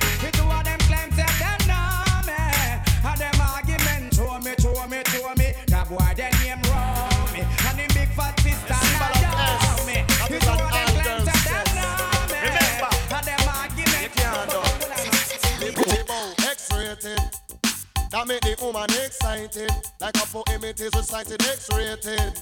The 18.55 18.65
woman 18.65 18.89
excited. 19.03 19.71
Like 19.99 20.15
a 20.17 20.27
poem 20.27 20.63
it 20.63 20.79
is 20.79 20.93
recited 20.95 21.41
X-rated. 21.41 22.41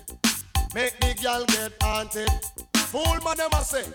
Make 0.74 1.00
the 1.00 1.16
girl 1.22 1.46
get 1.46 1.72
haunted. 1.82 2.30
Fool 2.76 3.18
man 3.24 3.38
them 3.38 3.50
a 3.54 3.64
say. 3.64 3.86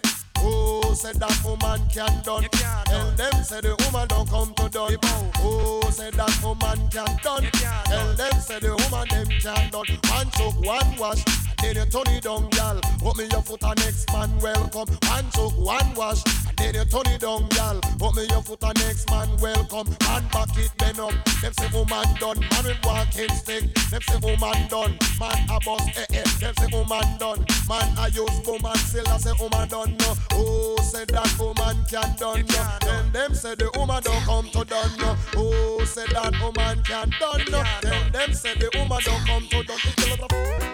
Who 0.40 0.94
said 0.94 1.16
that 1.16 1.36
woman 1.44 1.80
can 1.92 2.22
done? 2.22 2.46
Tell 2.86 3.10
them 3.12 3.42
say 3.42 3.60
the 3.60 3.74
woman 3.84 4.08
don't 4.08 4.28
come 4.28 4.54
to 4.54 4.68
done. 4.68 4.96
Who 5.42 5.82
said 5.90 6.14
that 6.14 6.38
woman 6.42 6.88
can 6.90 7.18
done? 7.22 7.44
Tell 7.84 8.14
them 8.14 8.40
say 8.40 8.60
the 8.60 8.70
woman 8.70 9.08
them 9.08 9.26
can 9.40 9.70
done. 9.70 9.86
One 10.08 10.30
choke, 10.30 10.60
one 10.64 10.96
wash, 10.96 11.24
then 11.60 11.76
you 11.76 11.86
turn 11.86 12.14
it 12.14 12.22
down, 12.22 12.48
gal. 12.50 12.80
Put 12.99 13.16
me 13.16 13.28
your 13.30 13.42
foot 13.42 13.62
and 13.62 13.78
next 13.80 14.12
man 14.12 14.30
welcome. 14.40 14.88
One 15.09 15.30
choke, 15.30 15.57
one 15.59 15.94
wash, 15.94 16.22
and 16.49 16.57
then 16.59 16.74
you 16.74 16.84
turn 16.84 17.07
it 17.12 17.20
down, 17.20 17.49
gal. 17.51 17.80
Put 17.99 18.16
me 18.16 18.26
your 18.28 18.42
foot 18.42 18.62
and 18.62 18.78
next 18.80 19.09
man 19.11 19.28
welcome. 19.38 19.88
And 20.11 20.30
back 20.30 20.57
it 20.59 20.72
bend 20.78 20.99
up. 21.01 21.12
Them 21.40 21.53
say 21.53 21.68
woman 21.72 22.07
done, 22.20 22.40
man 22.40 22.64
with 22.64 22.84
walking 22.84 23.30
stick. 23.34 23.74
Them 23.90 24.03
say 24.03 24.18
woman 24.22 24.68
done, 24.68 24.99
man 25.18 25.38
a 25.51 25.59
boss 25.64 25.86
eh 25.96 26.05
eh. 26.12 26.24
Them 26.40 26.55
say 26.59 26.68
woman 26.72 27.18
done, 27.18 27.44
man 27.68 27.88
a 27.99 28.09
use 28.11 28.40
woman 28.46 28.76
still 28.76 29.09
I 29.09 29.16
say 29.18 29.32
woman 29.40 29.68
done 29.68 29.96
no. 29.99 30.14
Who 30.34 30.76
said 30.82 31.09
that 31.09 31.34
woman 31.38 31.84
can 31.90 32.16
done 32.16 32.44
no? 32.51 32.66
Then 32.80 33.12
them 33.12 33.34
say 33.34 33.55
the 33.55 33.70
woman 33.76 34.03
don't 34.03 34.22
come 34.24 34.49
to 34.51 34.64
done 34.64 34.90
no. 34.99 35.14
Who 35.34 35.86
said 35.86 36.09
that 36.11 36.34
woman 36.42 36.82
can 36.82 37.11
done 37.20 37.44
no? 37.51 37.62
Then 37.82 38.12
them 38.12 38.34
say 38.34 38.55
the 38.55 38.70
woman 38.74 39.01
don't 39.05 39.26
come 39.26 39.46
to 39.49 39.62
done. 39.62 39.78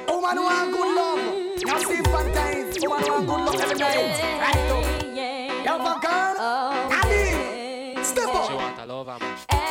Woman 0.09 0.37
want 0.43 0.73
good 0.73 0.97
love. 0.97 1.45
Now 1.65 1.79
see 1.79 2.01
Valentine's. 2.15 2.81
Woman 2.81 3.09
want 3.11 3.27
good 3.27 3.41
love 3.41 3.61
every 3.61 3.77
night. 3.77 4.21
Right 4.41 4.71
up. 4.71 5.67
Yo, 5.67 5.79
fuck 5.79 6.03
girl. 6.03 6.37
Ali. 6.39 8.05
Step 8.05 8.29
up. 8.29 8.49
She 8.49 8.55
want 8.55 8.79
a 8.79 8.87
lover, 8.87 9.17
man. 9.21 9.64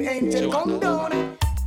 It 0.00 0.50
come 0.50 0.80
down. 0.80 1.12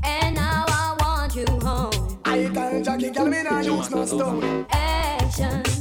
And 0.04 0.36
now 0.36 0.66
I 0.68 0.96
want 1.00 1.36
you 1.36 1.46
home. 1.62 2.20
I 2.26 2.50
call 2.54 2.82
Jackie, 2.84 3.10
girl, 3.12 3.26
me 3.26 3.44
nah 3.44 3.60
use 3.62 3.90
no 3.92 4.06
stone. 4.06 4.66
Action. 4.72 5.79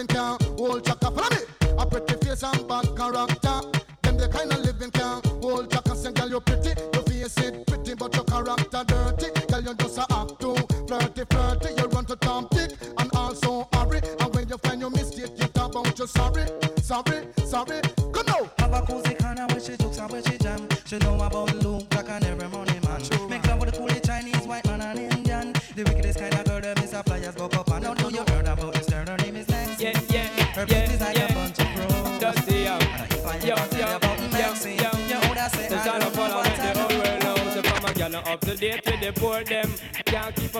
The 0.00 0.14
kind 0.14 0.39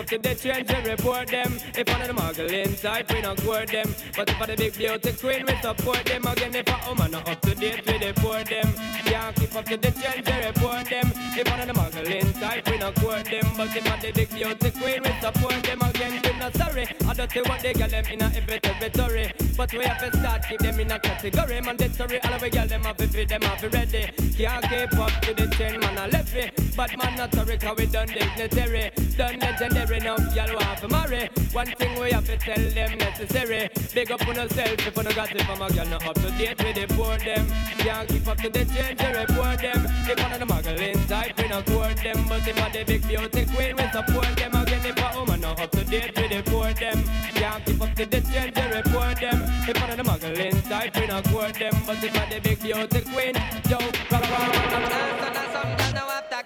up 0.01 0.07
to 0.07 0.17
the 0.17 0.33
trends 0.33 0.71
and 0.71 0.87
report 0.87 1.27
them. 1.27 1.59
If 1.77 1.87
one 1.87 2.01
of 2.01 2.07
the 2.07 2.13
muggle 2.13 2.51
inside, 2.51 3.05
we 3.13 3.21
not 3.21 3.37
court 3.43 3.69
them. 3.69 3.93
But 4.15 4.29
if 4.29 4.41
I 4.41 4.45
the 4.47 4.55
big 4.55 4.73
beauty 4.75 5.11
queen, 5.13 5.45
we 5.45 5.55
support 5.61 6.03
them. 6.05 6.25
Again, 6.25 6.55
if 6.55 6.67
a 6.67 6.89
woman 6.89 7.11
not 7.11 7.29
up 7.29 7.41
to 7.41 7.53
date 7.53 7.85
the 7.85 8.13
poor 8.15 8.43
them. 8.43 8.73
Can't 9.05 9.35
keep 9.35 9.55
up 9.55 9.65
to 9.65 9.77
the 9.77 9.91
trends 9.91 10.27
and 10.27 10.45
report 10.45 10.85
them. 10.89 11.07
If 11.37 11.47
one 11.49 11.59
of 11.61 11.67
the 11.67 11.73
muggle 11.73 12.09
inside, 12.09 12.67
we 12.69 12.77
not 12.79 12.95
court 12.95 13.25
them. 13.25 13.45
But 13.55 13.75
if 13.75 13.91
I 13.91 13.99
the 13.99 14.11
big 14.11 14.29
beauty 14.29 14.71
queen, 14.71 15.01
we 15.03 15.11
support 15.21 15.63
them. 15.63 15.81
Again, 15.81 16.21
we 16.23 16.39
not 16.39 16.55
sorry. 16.55 16.87
I 17.07 17.13
don't 17.13 17.31
see 17.31 17.41
what 17.41 17.59
they 17.61 17.73
got 17.73 17.89
them 17.91 18.05
in 18.05 18.21
a 18.21 18.25
every 18.25 18.59
territory. 18.59 19.33
But 19.55 19.71
we 19.73 19.83
have 19.85 20.01
to 20.01 20.17
start 20.17 20.41
keep 20.49 20.59
them 20.59 20.79
in 20.79 20.91
a 20.91 20.99
category. 20.99 21.61
Mandatory, 21.61 22.19
all 22.23 22.33
of 22.33 22.41
we 22.41 22.49
gal 22.49 22.67
them 22.67 22.81
to 22.81 23.07
fit 23.07 23.29
them 23.29 23.41
have 23.43 23.63
ready. 23.71 24.09
Can't 24.37 24.63
keep 24.65 24.97
up 24.97 25.13
to 25.21 25.33
the 25.35 25.47
ten 25.47 25.79
man 25.79 25.97
a 25.97 26.07
left 26.07 26.35
it. 26.35 26.50
But 26.81 26.97
man 26.97 27.15
not 27.15 27.31
sorry 27.35 27.59
cause 27.59 27.77
we 27.77 27.85
done 27.85 28.07
dignitary. 28.07 28.89
Done 29.15 29.37
legendary 29.37 29.99
now 29.99 30.17
y'all 30.33 30.55
want 30.55 30.79
to 30.79 30.87
marry. 30.87 31.29
One 31.51 31.67
thing 31.67 31.99
we 32.01 32.09
have 32.09 32.25
to 32.25 32.35
tell 32.37 32.57
them 32.57 32.97
necessary. 32.97 33.69
Big 33.93 34.11
up 34.11 34.27
on 34.27 34.33
yourself 34.33 34.87
if 34.87 34.97
you 34.97 35.03
no 35.03 35.11
got 35.11 35.31
it 35.31 35.43
from 35.43 35.61
a 35.61 35.69
girl 35.69 35.85
not 35.85 36.07
up 36.07 36.15
to 36.15 36.31
date 36.39 36.57
with 36.57 36.73
the 36.73 36.87
poor 36.95 37.19
them. 37.19 37.45
Can't 37.77 38.09
keep 38.09 38.27
up 38.27 38.37
to 38.37 38.49
the 38.49 38.65
change 38.65 38.97
to 38.97 39.07
report 39.13 39.61
them. 39.61 39.85
If 40.09 40.23
one 40.23 40.33
of 40.33 40.39
the 40.39 40.45
muggle 40.47 40.81
inside 40.81 41.33
we 41.37 41.47
not 41.49 41.67
court 41.67 41.97
them. 41.97 42.25
But 42.27 42.47
if 42.47 42.57
a 42.57 42.71
the 42.73 42.83
big 42.83 43.07
beauty 43.07 43.45
queen 43.53 43.75
we 43.77 43.85
support 43.93 44.35
them. 44.35 44.55
Again 44.55 44.81
if 44.83 44.97
a 44.97 45.19
woman 45.19 45.41
not 45.41 45.61
up 45.61 45.69
to 45.73 45.83
date 45.83 46.17
with 46.17 46.31
the 46.31 46.41
poor 46.49 46.73
them. 46.73 47.03
Can't 47.35 47.63
keep 47.63 47.79
up 47.79 47.93
to 47.93 48.05
the 48.07 48.21
change 48.21 48.55
to 48.55 48.63
report 48.73 49.21
them. 49.21 49.37
If 49.69 49.79
one 49.79 49.91
of 49.91 49.97
the 49.97 50.03
muggle 50.03 50.35
inside 50.35 50.97
we 50.97 51.05
not 51.05 51.25
court 51.25 51.53
them. 51.53 51.75
But 51.85 52.03
if 52.03 52.15
a 52.15 52.33
the 52.33 52.41
big 52.41 52.59
beauty 52.59 53.01
queen, 53.13 53.35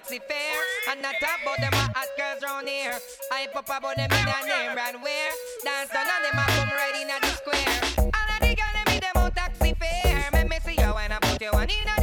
taxi 0.06 0.20
fare 0.28 0.62
And 0.90 1.02
not 1.02 1.16
about 1.18 1.58
them 1.58 1.72
a 1.72 1.92
hot 1.94 2.08
girls 2.16 2.42
round 2.42 2.68
here. 2.68 2.98
I 3.32 3.46
pop 3.52 3.64
about 3.64 3.96
them 3.96 4.10
in 4.10 4.28
a 4.28 4.46
name 4.46 4.72
brand 4.74 5.02
where 5.02 5.30
Dance 5.64 5.90
on 5.90 6.06
and 6.06 6.24
them 6.24 6.38
a 6.38 6.44
come 6.46 6.70
right 6.70 6.96
in 7.00 7.08
the 7.08 7.26
square. 7.34 7.80
All 7.98 8.30
of 8.34 8.40
the 8.40 8.54
girls 8.54 8.74
them 8.74 8.94
in 8.94 9.00
them 9.00 9.16
on 9.16 9.32
taxi 9.32 9.74
fare 9.74 10.30
Make 10.32 10.50
me 10.50 10.58
see 10.64 10.80
you 10.80 10.94
when 10.94 11.12
I 11.12 11.18
put 11.20 11.40
you 11.40 11.50
one 11.50 11.70
in 11.70 11.84
the 11.84 11.95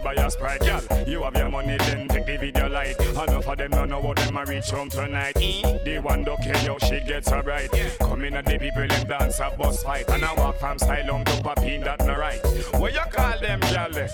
fi 0.00 0.14
buy 0.14 0.22
a 0.22 0.30
Sprite 0.30 0.60
Girl, 0.60 0.82
you 1.06 1.22
have 1.22 1.36
your 1.36 1.50
money 1.50 1.76
then 1.78 2.08
take 2.08 2.26
the 2.26 2.36
video 2.36 2.68
light 2.68 2.98
Enough 3.00 3.46
of 3.46 3.58
them 3.58 3.70
don't 3.70 3.90
know 3.90 4.00
what 4.00 4.16
them 4.16 4.36
a 4.36 4.44
reach 4.44 4.70
home 4.70 4.90
tonight 4.90 5.34
The 5.34 6.00
one 6.02 6.24
don't 6.24 6.42
how 6.44 6.78
she 6.78 7.00
gets 7.00 7.30
her 7.30 7.42
right 7.42 7.70
Come 8.00 8.24
in 8.24 8.36
and 8.36 8.46
the 8.46 8.58
people 8.58 8.86
them 8.86 9.06
dance 9.06 9.40
a 9.40 9.50
bus 9.56 9.82
fight 9.82 10.08
And 10.08 10.24
I 10.24 10.34
walk 10.34 10.58
from 10.58 10.78
Silom 10.78 11.24
to 11.24 11.42
Papine 11.42 11.84
that 11.84 12.04
no 12.06 12.16
right 12.16 12.40
What 12.74 12.94
you 12.94 13.00
call 13.10 13.38
them 13.40 13.60
girl? 13.60 14.08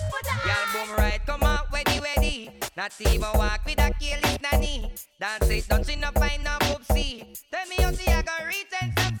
Y'all 0.45 0.65
boom 0.73 0.95
right, 0.97 1.19
come 1.25 1.43
out, 1.43 1.71
ready, 1.71 1.99
ready. 1.99 2.49
Not 2.75 2.93
even 2.99 3.21
walk 3.21 3.61
with 3.65 3.79
a 3.79 3.91
careless 3.99 4.37
nanny. 4.41 4.91
Dance 5.19 5.49
it, 5.49 5.67
don't 5.67 5.85
see 5.85 5.95
no 5.95 6.09
find 6.11 6.43
no 6.43 6.57
poopsie. 6.61 7.39
Tell 7.51 7.67
me 7.67 7.75
how 7.79 7.91
see 7.91 8.11
I 8.11 8.21
go 8.21 8.31
reach 8.47 8.65
in 8.81 8.93
some 8.97 9.20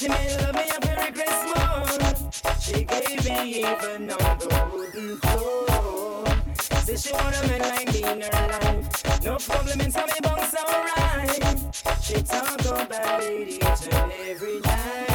she 0.00 0.08
made 0.08 0.34
love 0.40 0.54
me 0.54 0.62
a 0.62 0.86
Merry 0.86 1.12
Christmas. 1.12 2.42
She 2.58 2.84
gave 2.84 3.24
me 3.28 3.58
even 3.58 4.10
on 4.10 4.38
the 4.38 4.70
wooden 4.72 5.16
floor. 5.18 6.24
Said 6.84 6.98
she 6.98 7.12
want 7.12 7.36
a 7.36 7.46
man 7.46 7.60
like 7.60 7.92
me 7.92 8.02
in 8.04 8.20
her 8.22 8.48
life. 8.48 9.22
No 9.22 9.36
problem 9.36 9.78
in 9.78 9.92
me 9.92 10.20
bones 10.22 10.54
alright. 10.54 11.58
She 12.00 12.22
talk 12.22 12.60
about 12.60 13.22
it 13.24 13.48
each 13.48 13.92
and 13.92 14.12
every 14.26 14.60
night. 14.60 15.09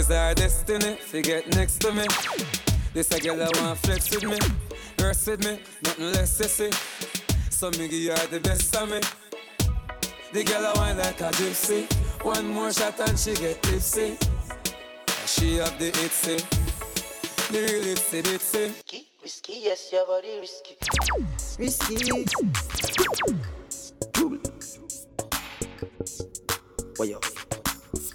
She 0.00 0.06
says 0.06 0.10
our 0.10 0.34
destiny. 0.34 0.96
Forget 0.96 1.54
next 1.54 1.80
to 1.80 1.92
me. 1.92 2.06
This 2.92 3.10
a 3.12 3.20
girl 3.20 3.42
I 3.42 3.50
want 3.62 3.78
flex 3.78 4.10
with 4.10 4.24
me, 4.24 4.38
rest 4.98 5.28
with 5.28 5.44
me, 5.44 5.60
nothing 5.84 6.06
less 6.12 6.40
sissy. 6.40 6.72
So 7.50 7.70
me 7.70 7.88
give 7.88 8.18
her 8.18 8.26
the 8.26 8.40
best 8.40 8.74
of 8.76 8.90
me. 8.90 9.00
The 10.32 10.44
girl 10.44 10.66
I 10.66 10.72
want 10.74 10.98
like 10.98 11.20
a 11.20 11.30
gypsy. 11.30 11.86
One 12.24 12.48
more 12.48 12.72
shot 12.72 12.98
and 13.00 13.18
she 13.18 13.34
get 13.34 13.62
tipsy. 13.62 14.16
She 15.26 15.56
have 15.58 15.78
the 15.78 15.92
itsy, 15.92 16.38
the 17.52 17.60
real 17.60 17.94
itsy 17.94 18.22
bitsy. 18.22 18.72
Risky, 19.22 19.60
yes, 19.62 19.92
your 19.92 20.06
body 20.06 20.40
risky. 20.40 20.76
Risky. 21.58 22.24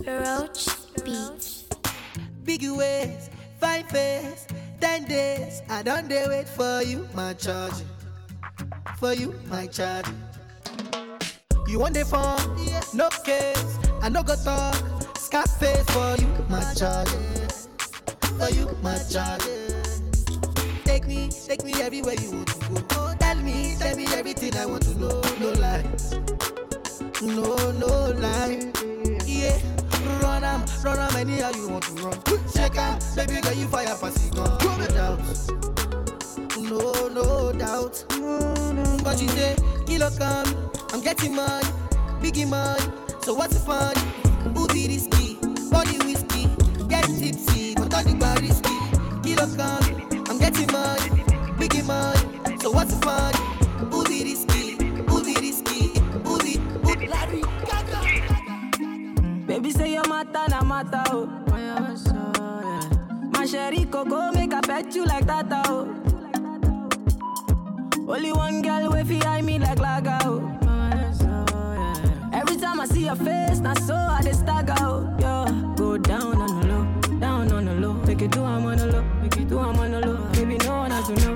Roach 0.05 0.67
Beach. 1.03 1.54
Biggie 2.45 2.77
ways, 2.77 3.29
fine 3.59 3.83
face, 3.85 4.45
ten 4.79 5.05
days. 5.05 5.63
I 5.67 5.81
don't 5.81 6.07
dare 6.07 6.29
wait 6.29 6.47
for 6.47 6.83
you, 6.83 7.07
my 7.15 7.33
charge. 7.33 7.73
For 8.97 9.13
you, 9.13 9.33
my 9.47 9.65
charge. 9.65 10.05
You 11.67 11.79
want 11.79 11.95
the 11.95 12.05
phone? 12.05 12.37
No 12.93 13.09
case. 13.23 13.79
I 14.03 14.09
no 14.09 14.21
go 14.21 14.35
talk. 14.35 14.75
Scarface 15.17 15.83
for 15.89 16.15
you, 16.21 16.27
my 16.47 16.61
charge. 16.75 17.09
For 18.37 18.49
you, 18.51 18.69
my 18.83 18.97
charge. 19.09 19.41
Take 20.83 21.07
me, 21.07 21.29
take 21.47 21.63
me 21.63 21.73
everywhere 21.81 22.13
you 22.21 22.31
want 22.31 22.47
to 22.47 22.69
go. 22.69 22.85
Oh, 22.91 23.15
tell 23.19 23.35
me, 23.37 23.75
tell 23.79 23.95
me 23.97 24.05
everything 24.13 24.55
I 24.55 24.67
want 24.67 24.83
to 24.83 24.99
know. 24.99 25.21
No 25.39 25.51
lies, 25.59 26.13
no, 27.23 27.71
no 27.71 28.11
lie. 28.19 28.71
Yeah, 29.25 29.57
run 30.21 30.43
am, 30.43 30.63
run 30.83 30.99
am 30.99 31.15
anyhow 31.15 31.51
you 31.55 31.69
want 31.69 31.83
to 31.85 31.91
run. 32.03 32.19
Shake 32.55 32.77
am, 32.77 32.99
baby 33.15 33.41
girl 33.41 33.53
you 33.53 33.67
fire 33.67 33.95
pass 33.99 34.27
it 34.27 34.35
gun. 34.35 34.57
No 34.77 34.87
doubt, 34.87 35.19
no, 36.57 37.07
no 37.09 37.51
doubt. 37.53 38.05
But 39.03 39.21
you 39.21 39.27
say, 39.29 39.55
kilo 39.85 40.09
come, 40.17 40.47
I'm 40.93 41.01
getting 41.01 41.35
money, 41.35 41.67
biggie 42.21 42.47
money. 42.47 42.83
So 43.21 43.33
what's 43.33 43.53
the 43.53 43.59
fun? 43.59 43.95
Who 44.55 44.67
be 44.67 44.87
risky? 44.87 45.35
Body 45.71 45.97
whiskey, 46.05 46.47
get 46.87 47.05
tipsy, 47.05 47.75
but 47.75 47.93
all 47.93 48.03
the 48.03 48.15
bar 48.19 48.35
risky. 48.39 48.75
Kilo 49.23 49.47
come, 49.55 50.23
I'm 50.29 50.37
getting 50.39 50.71
money, 50.71 51.09
biggie 51.59 51.85
money. 51.85 52.57
So 52.59 52.71
what's 52.71 52.93
the 52.93 53.01
fun? 53.05 53.33
Who 53.91 54.03
be 54.05 54.23
risky? 54.23 54.75
Who 55.09 55.23
be 55.23 55.35
risky? 55.41 55.74
Baby 59.55 59.71
say 59.71 59.93
your 59.93 60.05
matter 60.09 60.43
na 60.49 60.61
matter 60.63 61.01
oh. 61.11 61.27
My 63.31 63.45
sherry 63.45 63.85
coco 63.85 64.31
make 64.33 64.53
I 64.53 64.59
pet 64.59 64.93
you 64.93 65.05
like 65.05 65.25
that 65.27 65.45
oh. 65.49 65.87
Only 68.05 68.33
one 68.33 68.61
girl 68.61 68.89
way 68.91 69.05
fi 69.05 69.21
eye 69.25 69.41
me 69.41 69.57
like 69.59 69.77
laga 69.79 70.19
oh. 70.25 70.41
Every 72.33 72.57
time 72.57 72.81
I 72.81 72.85
see 72.85 73.05
your 73.05 73.15
face, 73.15 73.59
na 73.59 73.73
so 73.75 73.95
I 73.95 74.19
dey 74.23 74.33
stagger 74.33 74.75
oh. 74.81 75.07
Yo, 75.21 75.73
go 75.77 75.97
down 75.99 76.35
on 76.35 76.59
the 76.59 76.67
low, 76.67 77.19
down 77.19 77.49
on 77.53 77.63
the 77.63 77.75
low. 77.75 77.93
Make 77.93 78.23
it 78.23 78.31
do 78.31 78.43
I'm 78.43 78.65
on 78.65 78.75
the 78.77 78.87
low, 78.91 79.03
make 79.21 79.37
it 79.37 79.47
do 79.47 79.57
I'm 79.59 79.79
on 79.79 79.91
the 79.91 80.01
low. 80.05 80.17
Baby 80.33 80.57
no 80.65 80.77
one 80.79 80.91
has 80.91 81.07
to 81.07 81.15
know, 81.15 81.35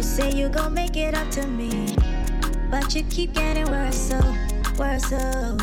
You 0.00 0.04
say 0.04 0.32
you 0.32 0.48
gon' 0.48 0.72
make 0.72 0.96
it 0.96 1.14
up 1.14 1.30
to 1.32 1.46
me, 1.46 1.94
but 2.70 2.94
you 2.94 3.02
keep 3.10 3.34
getting 3.34 3.66
worse. 3.70 3.98
So, 3.98 4.18
worse. 4.78 5.04
So. 5.04 5.58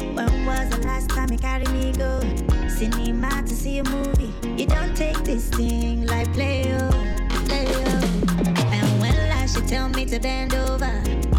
When 0.00 0.44
was 0.44 0.70
the 0.70 0.80
last 0.84 1.08
time 1.10 1.30
you 1.30 1.38
carried 1.38 1.70
me 1.70 1.92
go? 1.92 2.18
Cinema 2.68 3.44
to 3.44 3.54
see 3.54 3.78
a 3.78 3.84
movie. 3.84 4.34
You 4.60 4.66
don't 4.66 4.96
take 4.96 5.18
this 5.18 5.48
thing 5.50 6.04
like 6.04 6.32
play 6.32 6.64
oh, 6.74 6.90
play 7.46 7.66
oh. 7.68 8.72
And 8.72 9.00
when 9.00 9.14
last 9.28 9.54
you 9.54 9.62
tell 9.68 9.88
me 9.88 10.04
to 10.06 10.18
bend 10.18 10.52
over, 10.54 10.90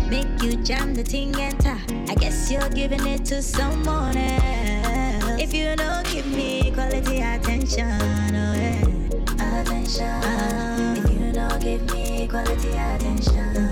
make 0.10 0.42
you 0.42 0.56
jam 0.64 0.94
the 0.94 1.04
thing 1.04 1.36
and 1.36 1.54
enter. 1.66 1.78
I 2.10 2.16
guess 2.16 2.50
you're 2.50 2.70
giving 2.70 3.06
it 3.08 3.26
to 3.26 3.42
someone 3.42 4.16
else. 4.16 5.42
If 5.42 5.54
you 5.54 5.76
don't 5.76 6.10
give 6.14 6.26
me 6.26 6.72
quality 6.72 7.20
attention, 7.20 7.92
oh 7.92 8.56
yeah. 8.56 9.60
attention. 9.60 10.06
Uh, 10.06 10.96
if 10.98 11.12
you 11.12 11.34
don't 11.34 11.62
give 11.62 11.94
me 11.94 12.07
quality 12.28 12.70
attention, 12.70 13.70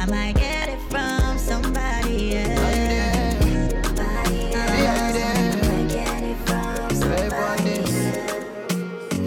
I 0.00 0.06
might 0.06 0.34
get 0.36 0.68
it 0.68 0.80
from 0.90 1.38
somebody 1.38 2.36
else. 2.36 2.58
Somebody 3.84 4.54
else. 4.54 4.76
I 4.76 5.68
might 5.68 5.88
get 5.88 6.22
it 6.22 6.36
from 6.46 6.90
somebody 6.94 7.78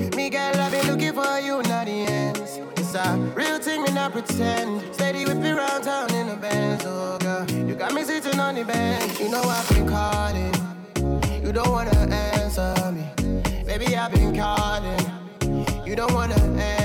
else. 0.01 0.15
Me 0.15 0.29
girl, 0.29 0.55
I 0.55 0.69
been 0.69 0.87
looking 0.87 1.13
for 1.13 1.39
you, 1.39 1.61
not 1.63 1.85
the 1.87 2.05
ends. 2.07 2.59
It's 2.77 2.93
a 2.93 3.17
real 3.35 3.57
thing, 3.59 3.81
me 3.83 3.91
not 3.91 4.11
pretend. 4.11 4.93
Steady 4.93 5.25
whip 5.25 5.37
me 5.37 5.51
round 5.51 5.83
town 5.83 6.13
in 6.13 6.27
the 6.27 6.35
Benz, 6.35 6.83
oh 6.85 7.17
girl. 7.19 7.49
You 7.51 7.75
got 7.75 7.93
me 7.93 8.03
sitting 8.03 8.39
on 8.39 8.55
the 8.55 8.65
bench. 8.65 9.19
You 9.19 9.29
know 9.29 9.41
I've 9.41 9.67
been 9.69 9.87
calling. 9.87 10.53
You 11.43 11.51
don't 11.51 11.71
wanna 11.71 11.97
answer 12.13 12.91
me. 12.91 13.05
Baby, 13.65 13.95
I've 13.95 14.11
been 14.11 14.35
calling. 14.35 14.99
You 15.85 15.95
don't 15.95 16.13
wanna 16.13 16.35
answer 16.35 16.78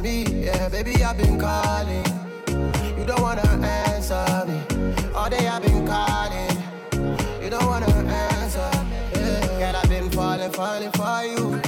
me. 0.00 0.24
Yeah, 0.44 0.68
baby, 0.68 1.04
I've 1.04 1.16
been 1.16 1.38
calling. 1.38 2.04
You 2.98 3.04
don't 3.06 3.20
wanna 3.20 3.42
answer 3.62 4.24
me. 4.46 4.60
All 5.14 5.30
day 5.30 5.46
I've 5.46 5.62
been 5.62 5.86
calling. 5.86 6.56
You 7.42 7.50
don't 7.50 7.66
wanna 7.66 7.86
answer. 7.86 8.70
me. 8.84 8.96
Yeah. 9.14 9.58
Girl, 9.60 9.76
I've 9.76 9.88
been 9.88 10.10
falling, 10.10 10.50
falling 10.52 10.90
for 10.92 11.22
you. 11.24 11.60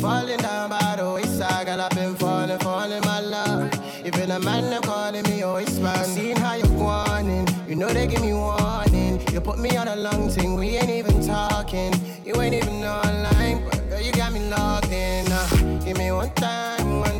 Falling 0.00 0.38
down 0.38 0.70
by 0.70 0.94
the 0.96 1.12
wayside, 1.14 1.66
girl, 1.66 1.80
I've 1.80 1.90
been 1.90 2.14
falling, 2.14 2.58
falling, 2.60 3.00
my 3.02 3.20
love. 3.20 3.72
Even 4.04 4.30
a 4.30 4.38
man, 4.38 4.70
they're 4.70 4.80
calling 4.80 5.22
me 5.24 5.42
always 5.42 5.80
man. 5.80 6.04
Seeing 6.04 6.36
how 6.36 6.54
you're 6.54 6.78
wanting, 6.78 7.48
you 7.68 7.74
know 7.74 7.88
they 7.88 8.06
give 8.06 8.20
me 8.22 8.34
warning. 8.34 9.20
You 9.32 9.40
put 9.40 9.58
me 9.58 9.76
on 9.76 9.88
a 9.88 9.96
long 9.96 10.28
thing, 10.30 10.54
we 10.54 10.76
ain't 10.76 10.90
even 10.90 11.26
talking. 11.26 11.92
You 12.24 12.40
ain't 12.40 12.54
even 12.54 12.84
online, 12.84 13.64
but 13.64 13.88
girl, 13.88 14.00
you 14.00 14.12
got 14.12 14.32
me 14.32 14.48
logged 14.48 14.92
in. 14.92 15.26
Uh, 15.28 15.80
give 15.84 15.98
me 15.98 16.12
one 16.12 16.30
time, 16.34 16.75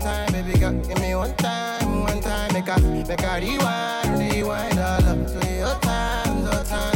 time, 0.07 0.33
baby 0.33 0.59
girl. 0.59 0.73
Give 0.89 1.01
me 1.01 1.15
one 1.15 1.35
time, 1.37 2.03
one 2.03 2.21
time. 2.21 2.53
Make 2.53 2.69
a, 2.69 2.79
make 2.81 3.23
a 3.23 3.33
rewind, 3.41 4.19
rewind 4.21 4.79
all 4.79 5.09
up 5.13 5.27
to 5.27 5.41
your 5.53 5.75
time, 5.81 6.45
your 6.45 6.65
time. 6.65 6.96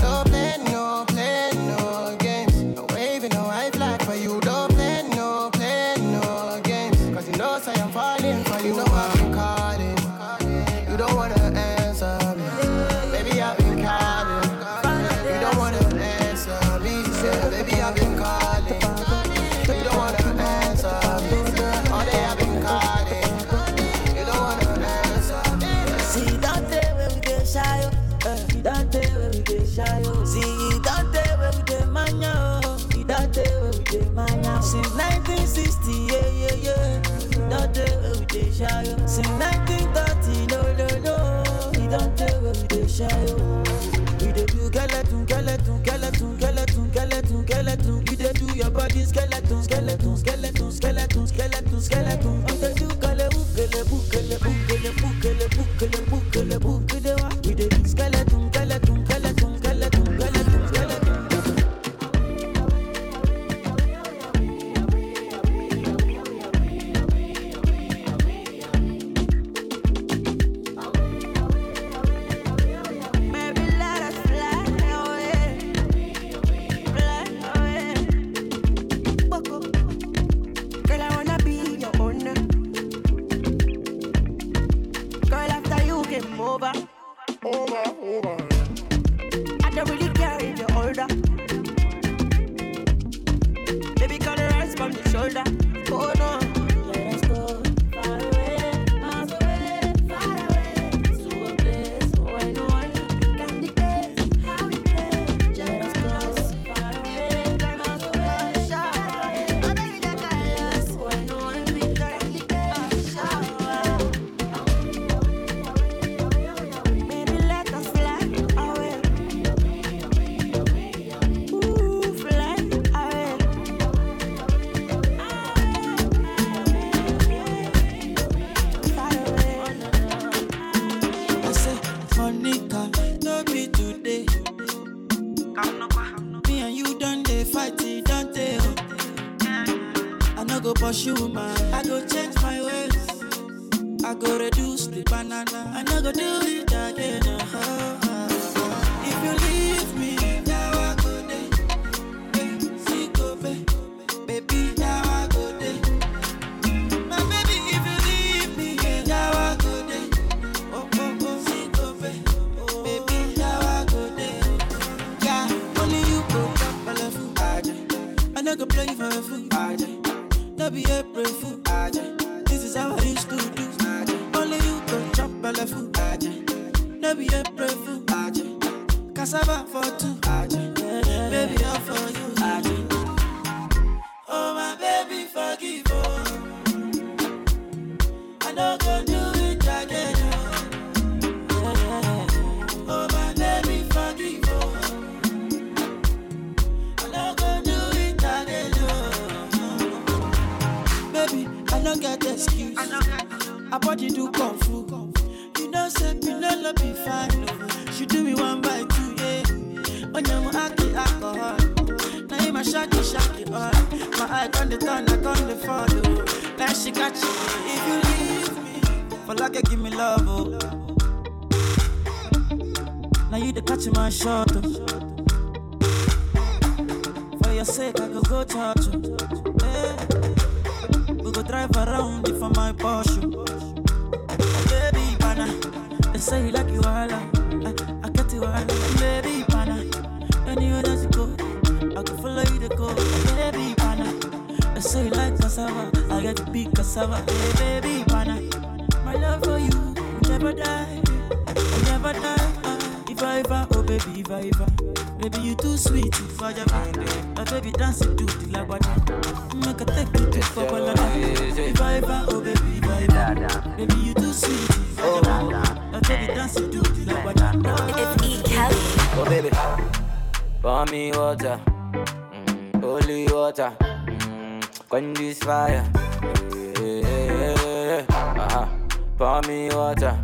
Pour 279.20 279.42
me 279.42 279.68
water, 279.68 280.18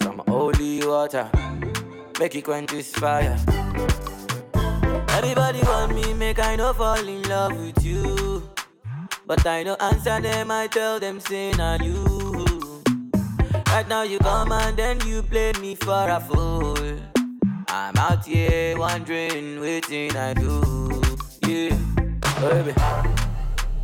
some 0.00 0.22
holy 0.26 0.86
water. 0.86 1.28
Make 2.18 2.34
it 2.34 2.44
quench 2.44 2.70
this 2.70 2.94
fire. 2.94 3.36
Everybody 5.10 5.60
want 5.64 5.94
me, 5.94 6.14
make 6.14 6.38
I 6.38 6.56
no 6.56 6.72
fall 6.72 7.06
in 7.06 7.22
love 7.28 7.52
with 7.58 7.84
you. 7.84 8.42
But 9.26 9.46
I 9.46 9.64
don't 9.64 9.82
answer 9.82 10.18
them, 10.20 10.50
I 10.50 10.66
tell 10.66 10.98
them, 10.98 11.20
sin 11.20 11.60
on 11.60 11.84
you. 11.84 12.82
Right 13.66 13.86
now 13.86 14.02
you 14.02 14.18
come 14.18 14.50
and 14.52 14.76
then 14.76 14.98
you 15.06 15.22
play 15.22 15.52
me 15.60 15.74
for 15.74 16.08
a 16.08 16.18
fool. 16.18 16.98
I'm 17.68 17.96
out 17.98 18.24
here 18.24 18.78
wondering, 18.78 19.60
waiting 19.60 20.16
I 20.16 20.32
do. 20.32 21.02
Yeah, 21.46 21.76
baby, 22.40 22.72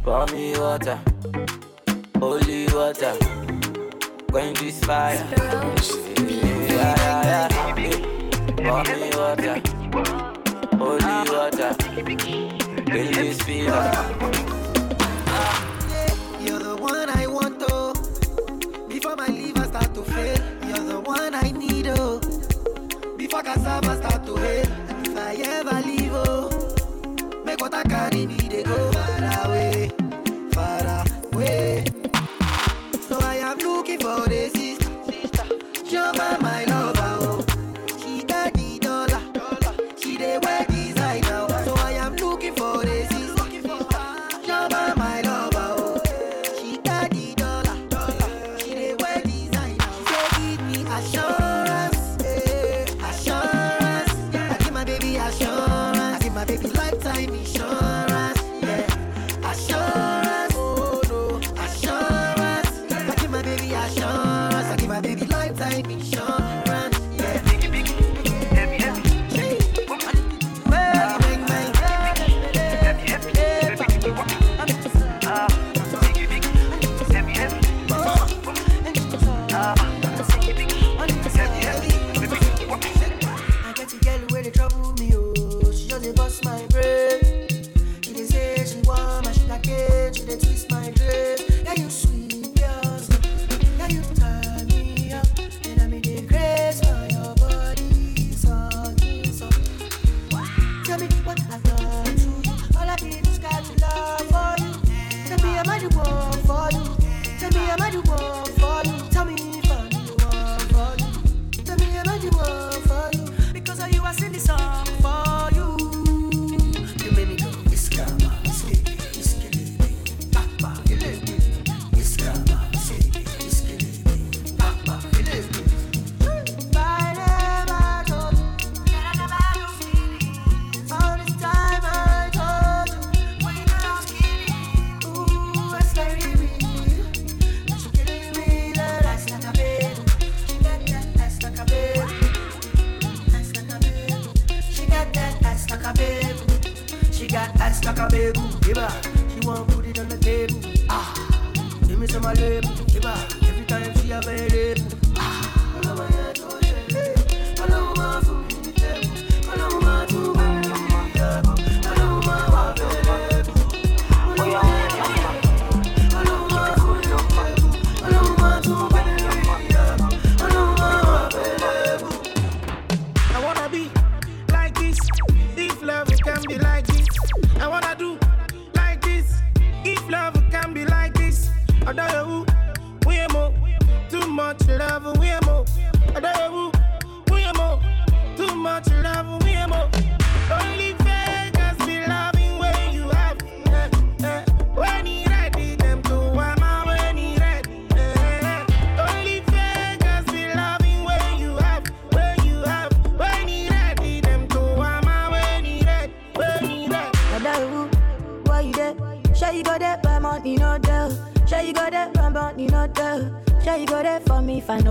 pour 0.02 0.26
me 0.28 0.58
water 0.58 0.98
holy 2.22 2.66
water, 2.68 3.16
quench 4.30 4.60
this 4.60 4.78
fire. 4.84 5.26
Yeah, 6.68 6.94
yeah, 7.02 7.24
yeah. 7.26 7.98
Holy 8.70 9.10
water, 9.18 9.56
holy 10.78 11.16
water, 11.30 11.74
quench 12.86 13.16
this. 13.16 13.48
You're 16.38 16.60
the 16.60 16.76
one 16.78 17.10
I 17.10 17.26
want, 17.26 17.60
oh. 17.68 17.92
Before 18.88 19.16
my 19.16 19.26
liver 19.26 19.64
start 19.64 19.92
to 19.94 20.02
fail, 20.02 20.38
you're 20.68 20.86
the 20.92 21.00
one 21.00 21.34
I 21.34 21.50
need, 21.50 21.88
oh. 21.88 22.20
Before 23.16 23.42
cassava 23.42 23.96
start 23.96 24.24
to 24.26 24.36
hail, 24.36 24.66
if 25.04 25.16
I 25.18 25.34
ever 25.58 25.80
leave, 25.88 26.12
oh, 26.14 26.50
make 27.44 27.60
what 27.60 27.74
I 27.74 27.82
carry 27.82 28.26
me, 28.26 28.36
they 28.36 28.62
go. 28.62 28.91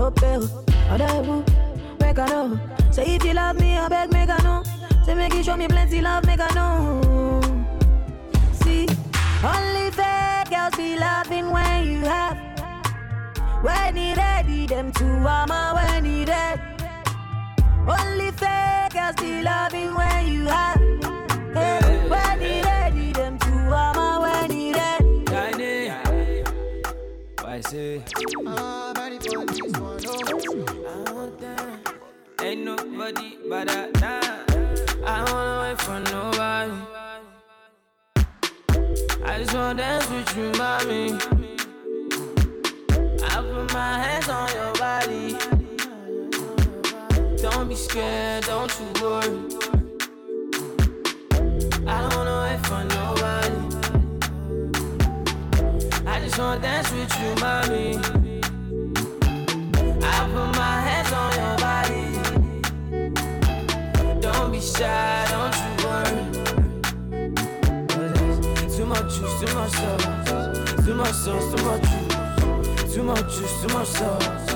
No 0.02 0.10
bill. 0.10 0.42
Other 0.90 1.22
boo, 1.22 1.44
make 2.00 2.18
I 2.18 2.26
know. 2.26 2.60
Say 2.90 3.14
if 3.14 3.24
you 3.24 3.34
love 3.34 3.58
me, 3.60 3.76
I 3.76 3.88
beg 3.88 4.12
make 4.12 4.30
I 4.30 4.38
know. 4.42 4.62
Say 5.04 5.14
make 5.14 5.34
you 5.34 5.42
show 5.42 5.56
me 5.56 5.68
plenty 5.68 6.00
love, 6.00 6.26
make 6.26 6.40
I 6.40 6.50
know. 6.54 7.40
See, 8.52 8.86
only 9.44 9.90
fake 9.98 10.50
girls 10.50 10.74
be 10.76 10.96
loving 10.98 11.50
when 11.50 11.86
you 11.86 12.00
have. 12.00 12.36
When 13.62 13.96
he 13.96 14.14
ready, 14.14 14.66
them 14.66 14.90
two 14.92 15.04
armor 15.36 15.74
when 15.74 16.04
he 16.04 16.24
dead. 16.24 16.58
Only 17.86 18.30
fake 18.32 18.92
girls 18.94 19.16
be 19.20 19.42
loving 19.42 19.94
when 19.94 20.26
you 20.26 20.44
have. 20.46 20.80
Hey, 21.54 22.08
when 22.08 22.40
he 22.40 22.62
ready, 22.62 23.12
them 23.12 23.38
two 23.38 23.72
armor 23.82 24.20
when 24.22 24.50
he 24.50 24.72
dead. 24.72 25.26
Tiny. 25.26 25.90
Why 27.40 27.60
say? 27.60 27.98
Body 27.98 28.34
for 28.34 28.91
oh. 30.14 31.32
Ain't 32.42 32.64
nobody 32.64 33.38
but 33.48 33.70
I. 33.70 33.88
I 35.04 35.68
wait 35.68 35.80
for 35.80 36.00
nobody. 36.00 36.72
I 39.24 39.38
just 39.38 39.54
wanna 39.54 39.74
dance 39.74 40.10
with 40.10 40.36
you, 40.36 40.52
mommy. 40.58 41.12
I 43.24 43.36
put 43.40 43.72
my 43.72 43.98
hands 44.02 44.28
on 44.28 44.48
your 44.52 44.72
body. 44.74 45.36
Don't 47.40 47.68
be 47.68 47.74
scared, 47.74 48.44
don't 48.44 48.72
you 48.78 48.86
worry. 49.02 49.38
I 51.86 52.08
don't 52.10 52.26
wait 52.44 52.60
for 52.66 52.84
nobody. 52.96 53.58
I 56.06 56.20
just 56.20 56.38
wanna 56.38 56.60
dance 56.60 56.90
with 56.92 57.12
you, 57.20 57.34
mommy. 57.40 58.21
Shy, 64.62 65.26
don't 65.30 65.56
you 65.58 65.70
worry. 65.86 66.22
Too 68.70 68.86
much 68.86 69.08
juice, 69.14 69.34
too 69.40 69.50
much 69.54 69.72
sauce. 69.72 70.06
Too 70.84 70.94
much 70.94 71.14
sauce, 71.14 71.46
too 71.52 71.62
much 71.64 71.82
juice. 71.82 72.94
Too 72.94 73.02
much 73.02 73.26
juice, 73.34 73.54
too 73.62 73.68
much 73.74 73.88
sauce. 73.88 74.46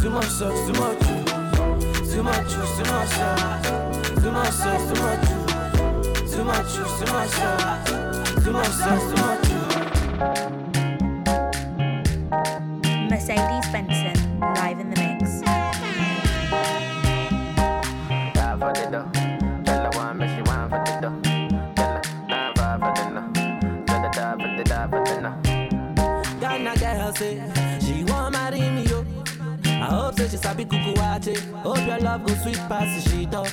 Too 0.00 0.10
much 0.10 0.26
sauce, 0.26 0.60
too 0.66 0.72
much 0.78 0.98
juice. 1.00 2.12
Too 2.12 2.22
much 2.22 2.48
juice, 2.48 2.72
too 2.76 2.84
much 2.92 3.08
sauce. 3.08 3.66
Too 4.22 4.30
much 4.30 4.52
sauce, 4.52 4.84
too 4.88 4.98
much 5.02 5.20
juice. 5.28 5.48
Too 6.32 6.44
much 6.44 6.74
juice, 6.74 6.94
too 6.98 7.06
much 7.12 7.30
sauce. 7.30 7.90
Too 8.44 8.52
much 8.52 8.68
sauce, 8.68 9.04
too 9.10 9.18
much 9.22 9.40
juice. 9.48 9.58
Mercedes 13.10 13.66
Benson, 13.72 14.16
live 14.40 14.78
in 14.78 14.86
the 14.90 14.96
mix. 15.00 15.40
Die 18.34 18.56
for 18.58 18.72
the 19.90 19.98
one, 19.98 20.18
make 20.18 20.30
she 20.30 20.42
wine 20.42 20.68
for 20.68 20.78
the 20.84 21.00
dough. 21.00 21.82
Her 21.82 22.02
nine 22.28 22.54
five 22.54 22.80
for 22.80 22.92
the 22.94 23.10
no. 23.10 23.84
Tell 23.86 24.00
her 24.00 24.10
die 24.10 24.36
for 24.40 24.56
the 24.56 24.64
die 24.64 24.88
for 24.88 25.04
the 25.04 25.20
no. 25.20 26.40
Ghana 26.40 26.76
girl 26.78 27.12
say 27.14 27.42
she 27.80 28.04
want 28.04 28.32
marry 28.32 28.60
me 28.60 28.82
yo. 28.84 29.04
I 29.64 29.86
hope 29.86 30.18
say 30.18 30.28
she 30.28 30.36
sabi 30.36 30.64
kuku 30.64 30.94
waakye. 30.96 31.36
Hope 31.62 31.86
your 31.86 31.98
love 31.98 32.26
go 32.26 32.34
sweet 32.34 32.58
past 32.68 33.04
the 33.04 33.10
sheet 33.10 33.34
up. 33.34 33.48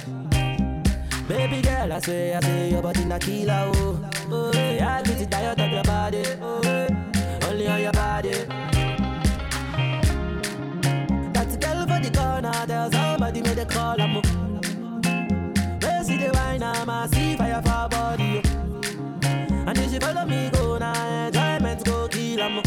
Baby 1.27 1.61
girl, 1.63 1.91
I 1.91 1.99
say, 1.99 2.35
I 2.35 2.39
say 2.39 2.69
your 2.69 2.83
body 2.83 3.03
na 3.05 3.17
killer 3.17 3.71
oh. 3.73 4.09
Oh, 4.29 4.51
yeah, 4.53 4.97
I 4.97 5.01
get 5.01 5.31
tired 5.31 5.59
of 5.59 5.71
your 5.71 5.83
body. 5.83 6.23
Oh, 6.39 6.87
only 7.49 7.67
on 7.67 7.81
your 7.81 7.91
body. 7.93 8.31
That 11.33 11.59
girl 11.59 11.81
for 11.87 11.99
the 11.99 12.11
corner, 12.13 12.51
tell 12.67 12.91
somebody 12.91 13.41
make 13.41 13.55
the 13.55 13.65
call 13.65 13.99
I'm 13.99 14.13
the 14.13 14.44
see 17.07 17.35
fire 17.35 17.61
for 17.61 17.87
body. 17.89 18.41
And 19.67 19.77
if 19.77 19.91
she 19.91 19.99
follow 19.99 20.25
me, 20.25 20.49
go 20.51 20.77
now, 20.77 21.27
enjoyment 21.27 21.83
go 21.85 22.07
kill 22.07 22.41
'em. 22.41 22.61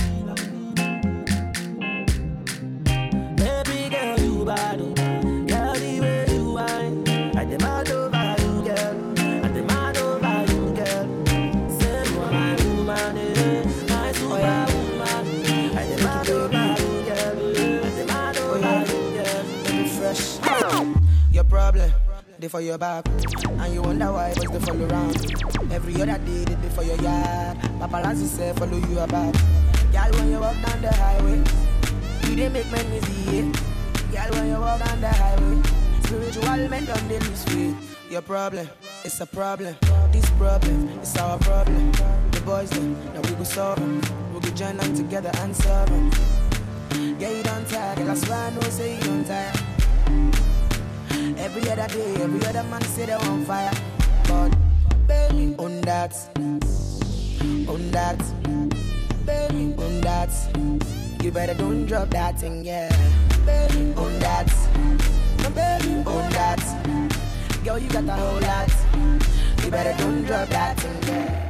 Baby 3.36 3.88
girl, 3.90 4.18
you 4.20 4.44
bad, 4.44 4.78
girl, 5.48 5.74
the 5.74 6.00
way 6.00 6.26
you 6.28 6.52
whine, 6.52 7.08
I 7.36 7.44
demand 7.44 7.90
over 7.90 8.36
you, 8.42 8.52
girl. 8.66 8.96
I 9.44 9.48
demand 9.48 9.96
over 9.98 10.38
you, 10.50 10.62
girl. 10.78 11.06
Say 11.78 12.04
you 12.10 12.20
my 12.28 12.54
woman, 12.64 13.18
eh, 13.18 13.64
my 13.88 14.12
superwoman. 14.12 15.24
I 15.76 15.86
demand 15.96 16.28
over 16.30 16.66
you, 16.82 16.92
girl. 17.08 17.36
I 17.86 17.90
demand 17.98 18.38
over 18.38 18.76
you, 18.90 19.02
girl. 19.16 19.44
Fresh. 19.96 20.24
Your 21.32 21.44
problem, 21.44 21.92
they 22.38 22.48
for 22.48 22.60
your 22.60 22.78
back. 22.78 23.06
And 23.08 23.74
you 23.74 23.82
wonder 23.82 24.12
why 24.12 24.28
was 24.28 24.36
they 24.38 24.58
follow 24.60 24.86
around. 24.86 25.72
Every 25.72 25.94
other 26.00 26.18
day 26.18 26.44
they 26.44 26.54
dey 26.54 26.68
for 26.70 26.82
your 26.84 26.96
yard. 27.02 27.58
Paparazzi 27.80 28.26
say 28.26 28.52
follow 28.54 28.76
you 28.76 28.98
about. 29.00 29.34
Girl, 29.92 30.10
when 30.12 30.30
you 30.30 30.38
walk 30.40 30.56
down 30.64 30.82
the 30.82 30.92
highway, 30.94 31.38
you 32.28 32.36
didn't 32.36 32.52
make 32.52 32.70
men 32.70 32.86
it. 32.92 33.56
Girl, 34.12 34.30
when 34.38 34.48
you 34.48 34.60
walk 34.60 34.78
down 34.84 35.00
the 35.00 35.08
highway, 35.08 35.62
spiritual 36.04 36.68
men 36.68 36.84
don't 36.84 37.08
they 37.08 37.18
lose. 37.18 37.74
Your 38.10 38.22
problem, 38.22 38.68
it's 39.04 39.20
a 39.20 39.26
problem. 39.26 39.76
This 40.12 40.28
problem, 40.30 40.88
it's 41.00 41.16
our 41.18 41.38
problem. 41.38 41.92
The 42.30 42.40
boys 42.40 42.70
them, 42.70 42.94
now 43.12 43.20
we 43.20 43.34
go 43.34 43.44
them. 43.74 44.00
We 44.32 44.40
go 44.40 44.50
join 44.50 44.76
them 44.76 44.94
together 44.94 45.30
and 45.42 45.54
serve 45.54 45.90
'em. 45.90 46.10
Yeah, 47.18 47.30
you 47.30 47.42
don't 47.42 47.68
tire, 47.68 47.96
girl, 47.96 48.10
I 48.10 48.14
swear 48.14 48.38
I 48.38 48.50
know 48.50 48.60
say 48.70 48.96
you 48.96 49.02
don't 49.02 49.26
tire. 49.26 49.52
Every 51.38 51.70
other 51.70 51.86
day, 51.86 52.14
every 52.22 52.46
other 52.46 52.64
man 52.64 52.82
say 52.82 53.06
they 53.06 53.12
on 53.12 53.44
fire. 53.44 53.70
But 54.26 54.50
baby, 55.06 55.54
on 55.58 55.80
that, 55.82 56.12
on 56.36 57.90
that, 57.92 58.18
baby, 59.24 59.74
on 59.78 60.00
that. 60.00 60.30
You 61.22 61.30
better 61.30 61.54
don't 61.54 61.86
drop 61.86 62.10
that 62.10 62.40
thing, 62.40 62.64
yeah. 62.64 62.88
Baby, 63.46 63.94
on 63.94 64.18
that, 64.18 64.46
baby, 65.54 65.94
on 66.06 66.30
that. 66.30 66.60
Girl, 67.64 67.78
you 67.78 67.88
got 67.88 68.04
a 68.04 68.12
whole 68.12 68.40
lot. 68.40 68.72
You 69.64 69.70
better 69.70 69.94
don't 70.02 70.24
drop 70.24 70.48
that 70.48 70.80
thing, 70.80 71.14
yeah. 71.14 71.47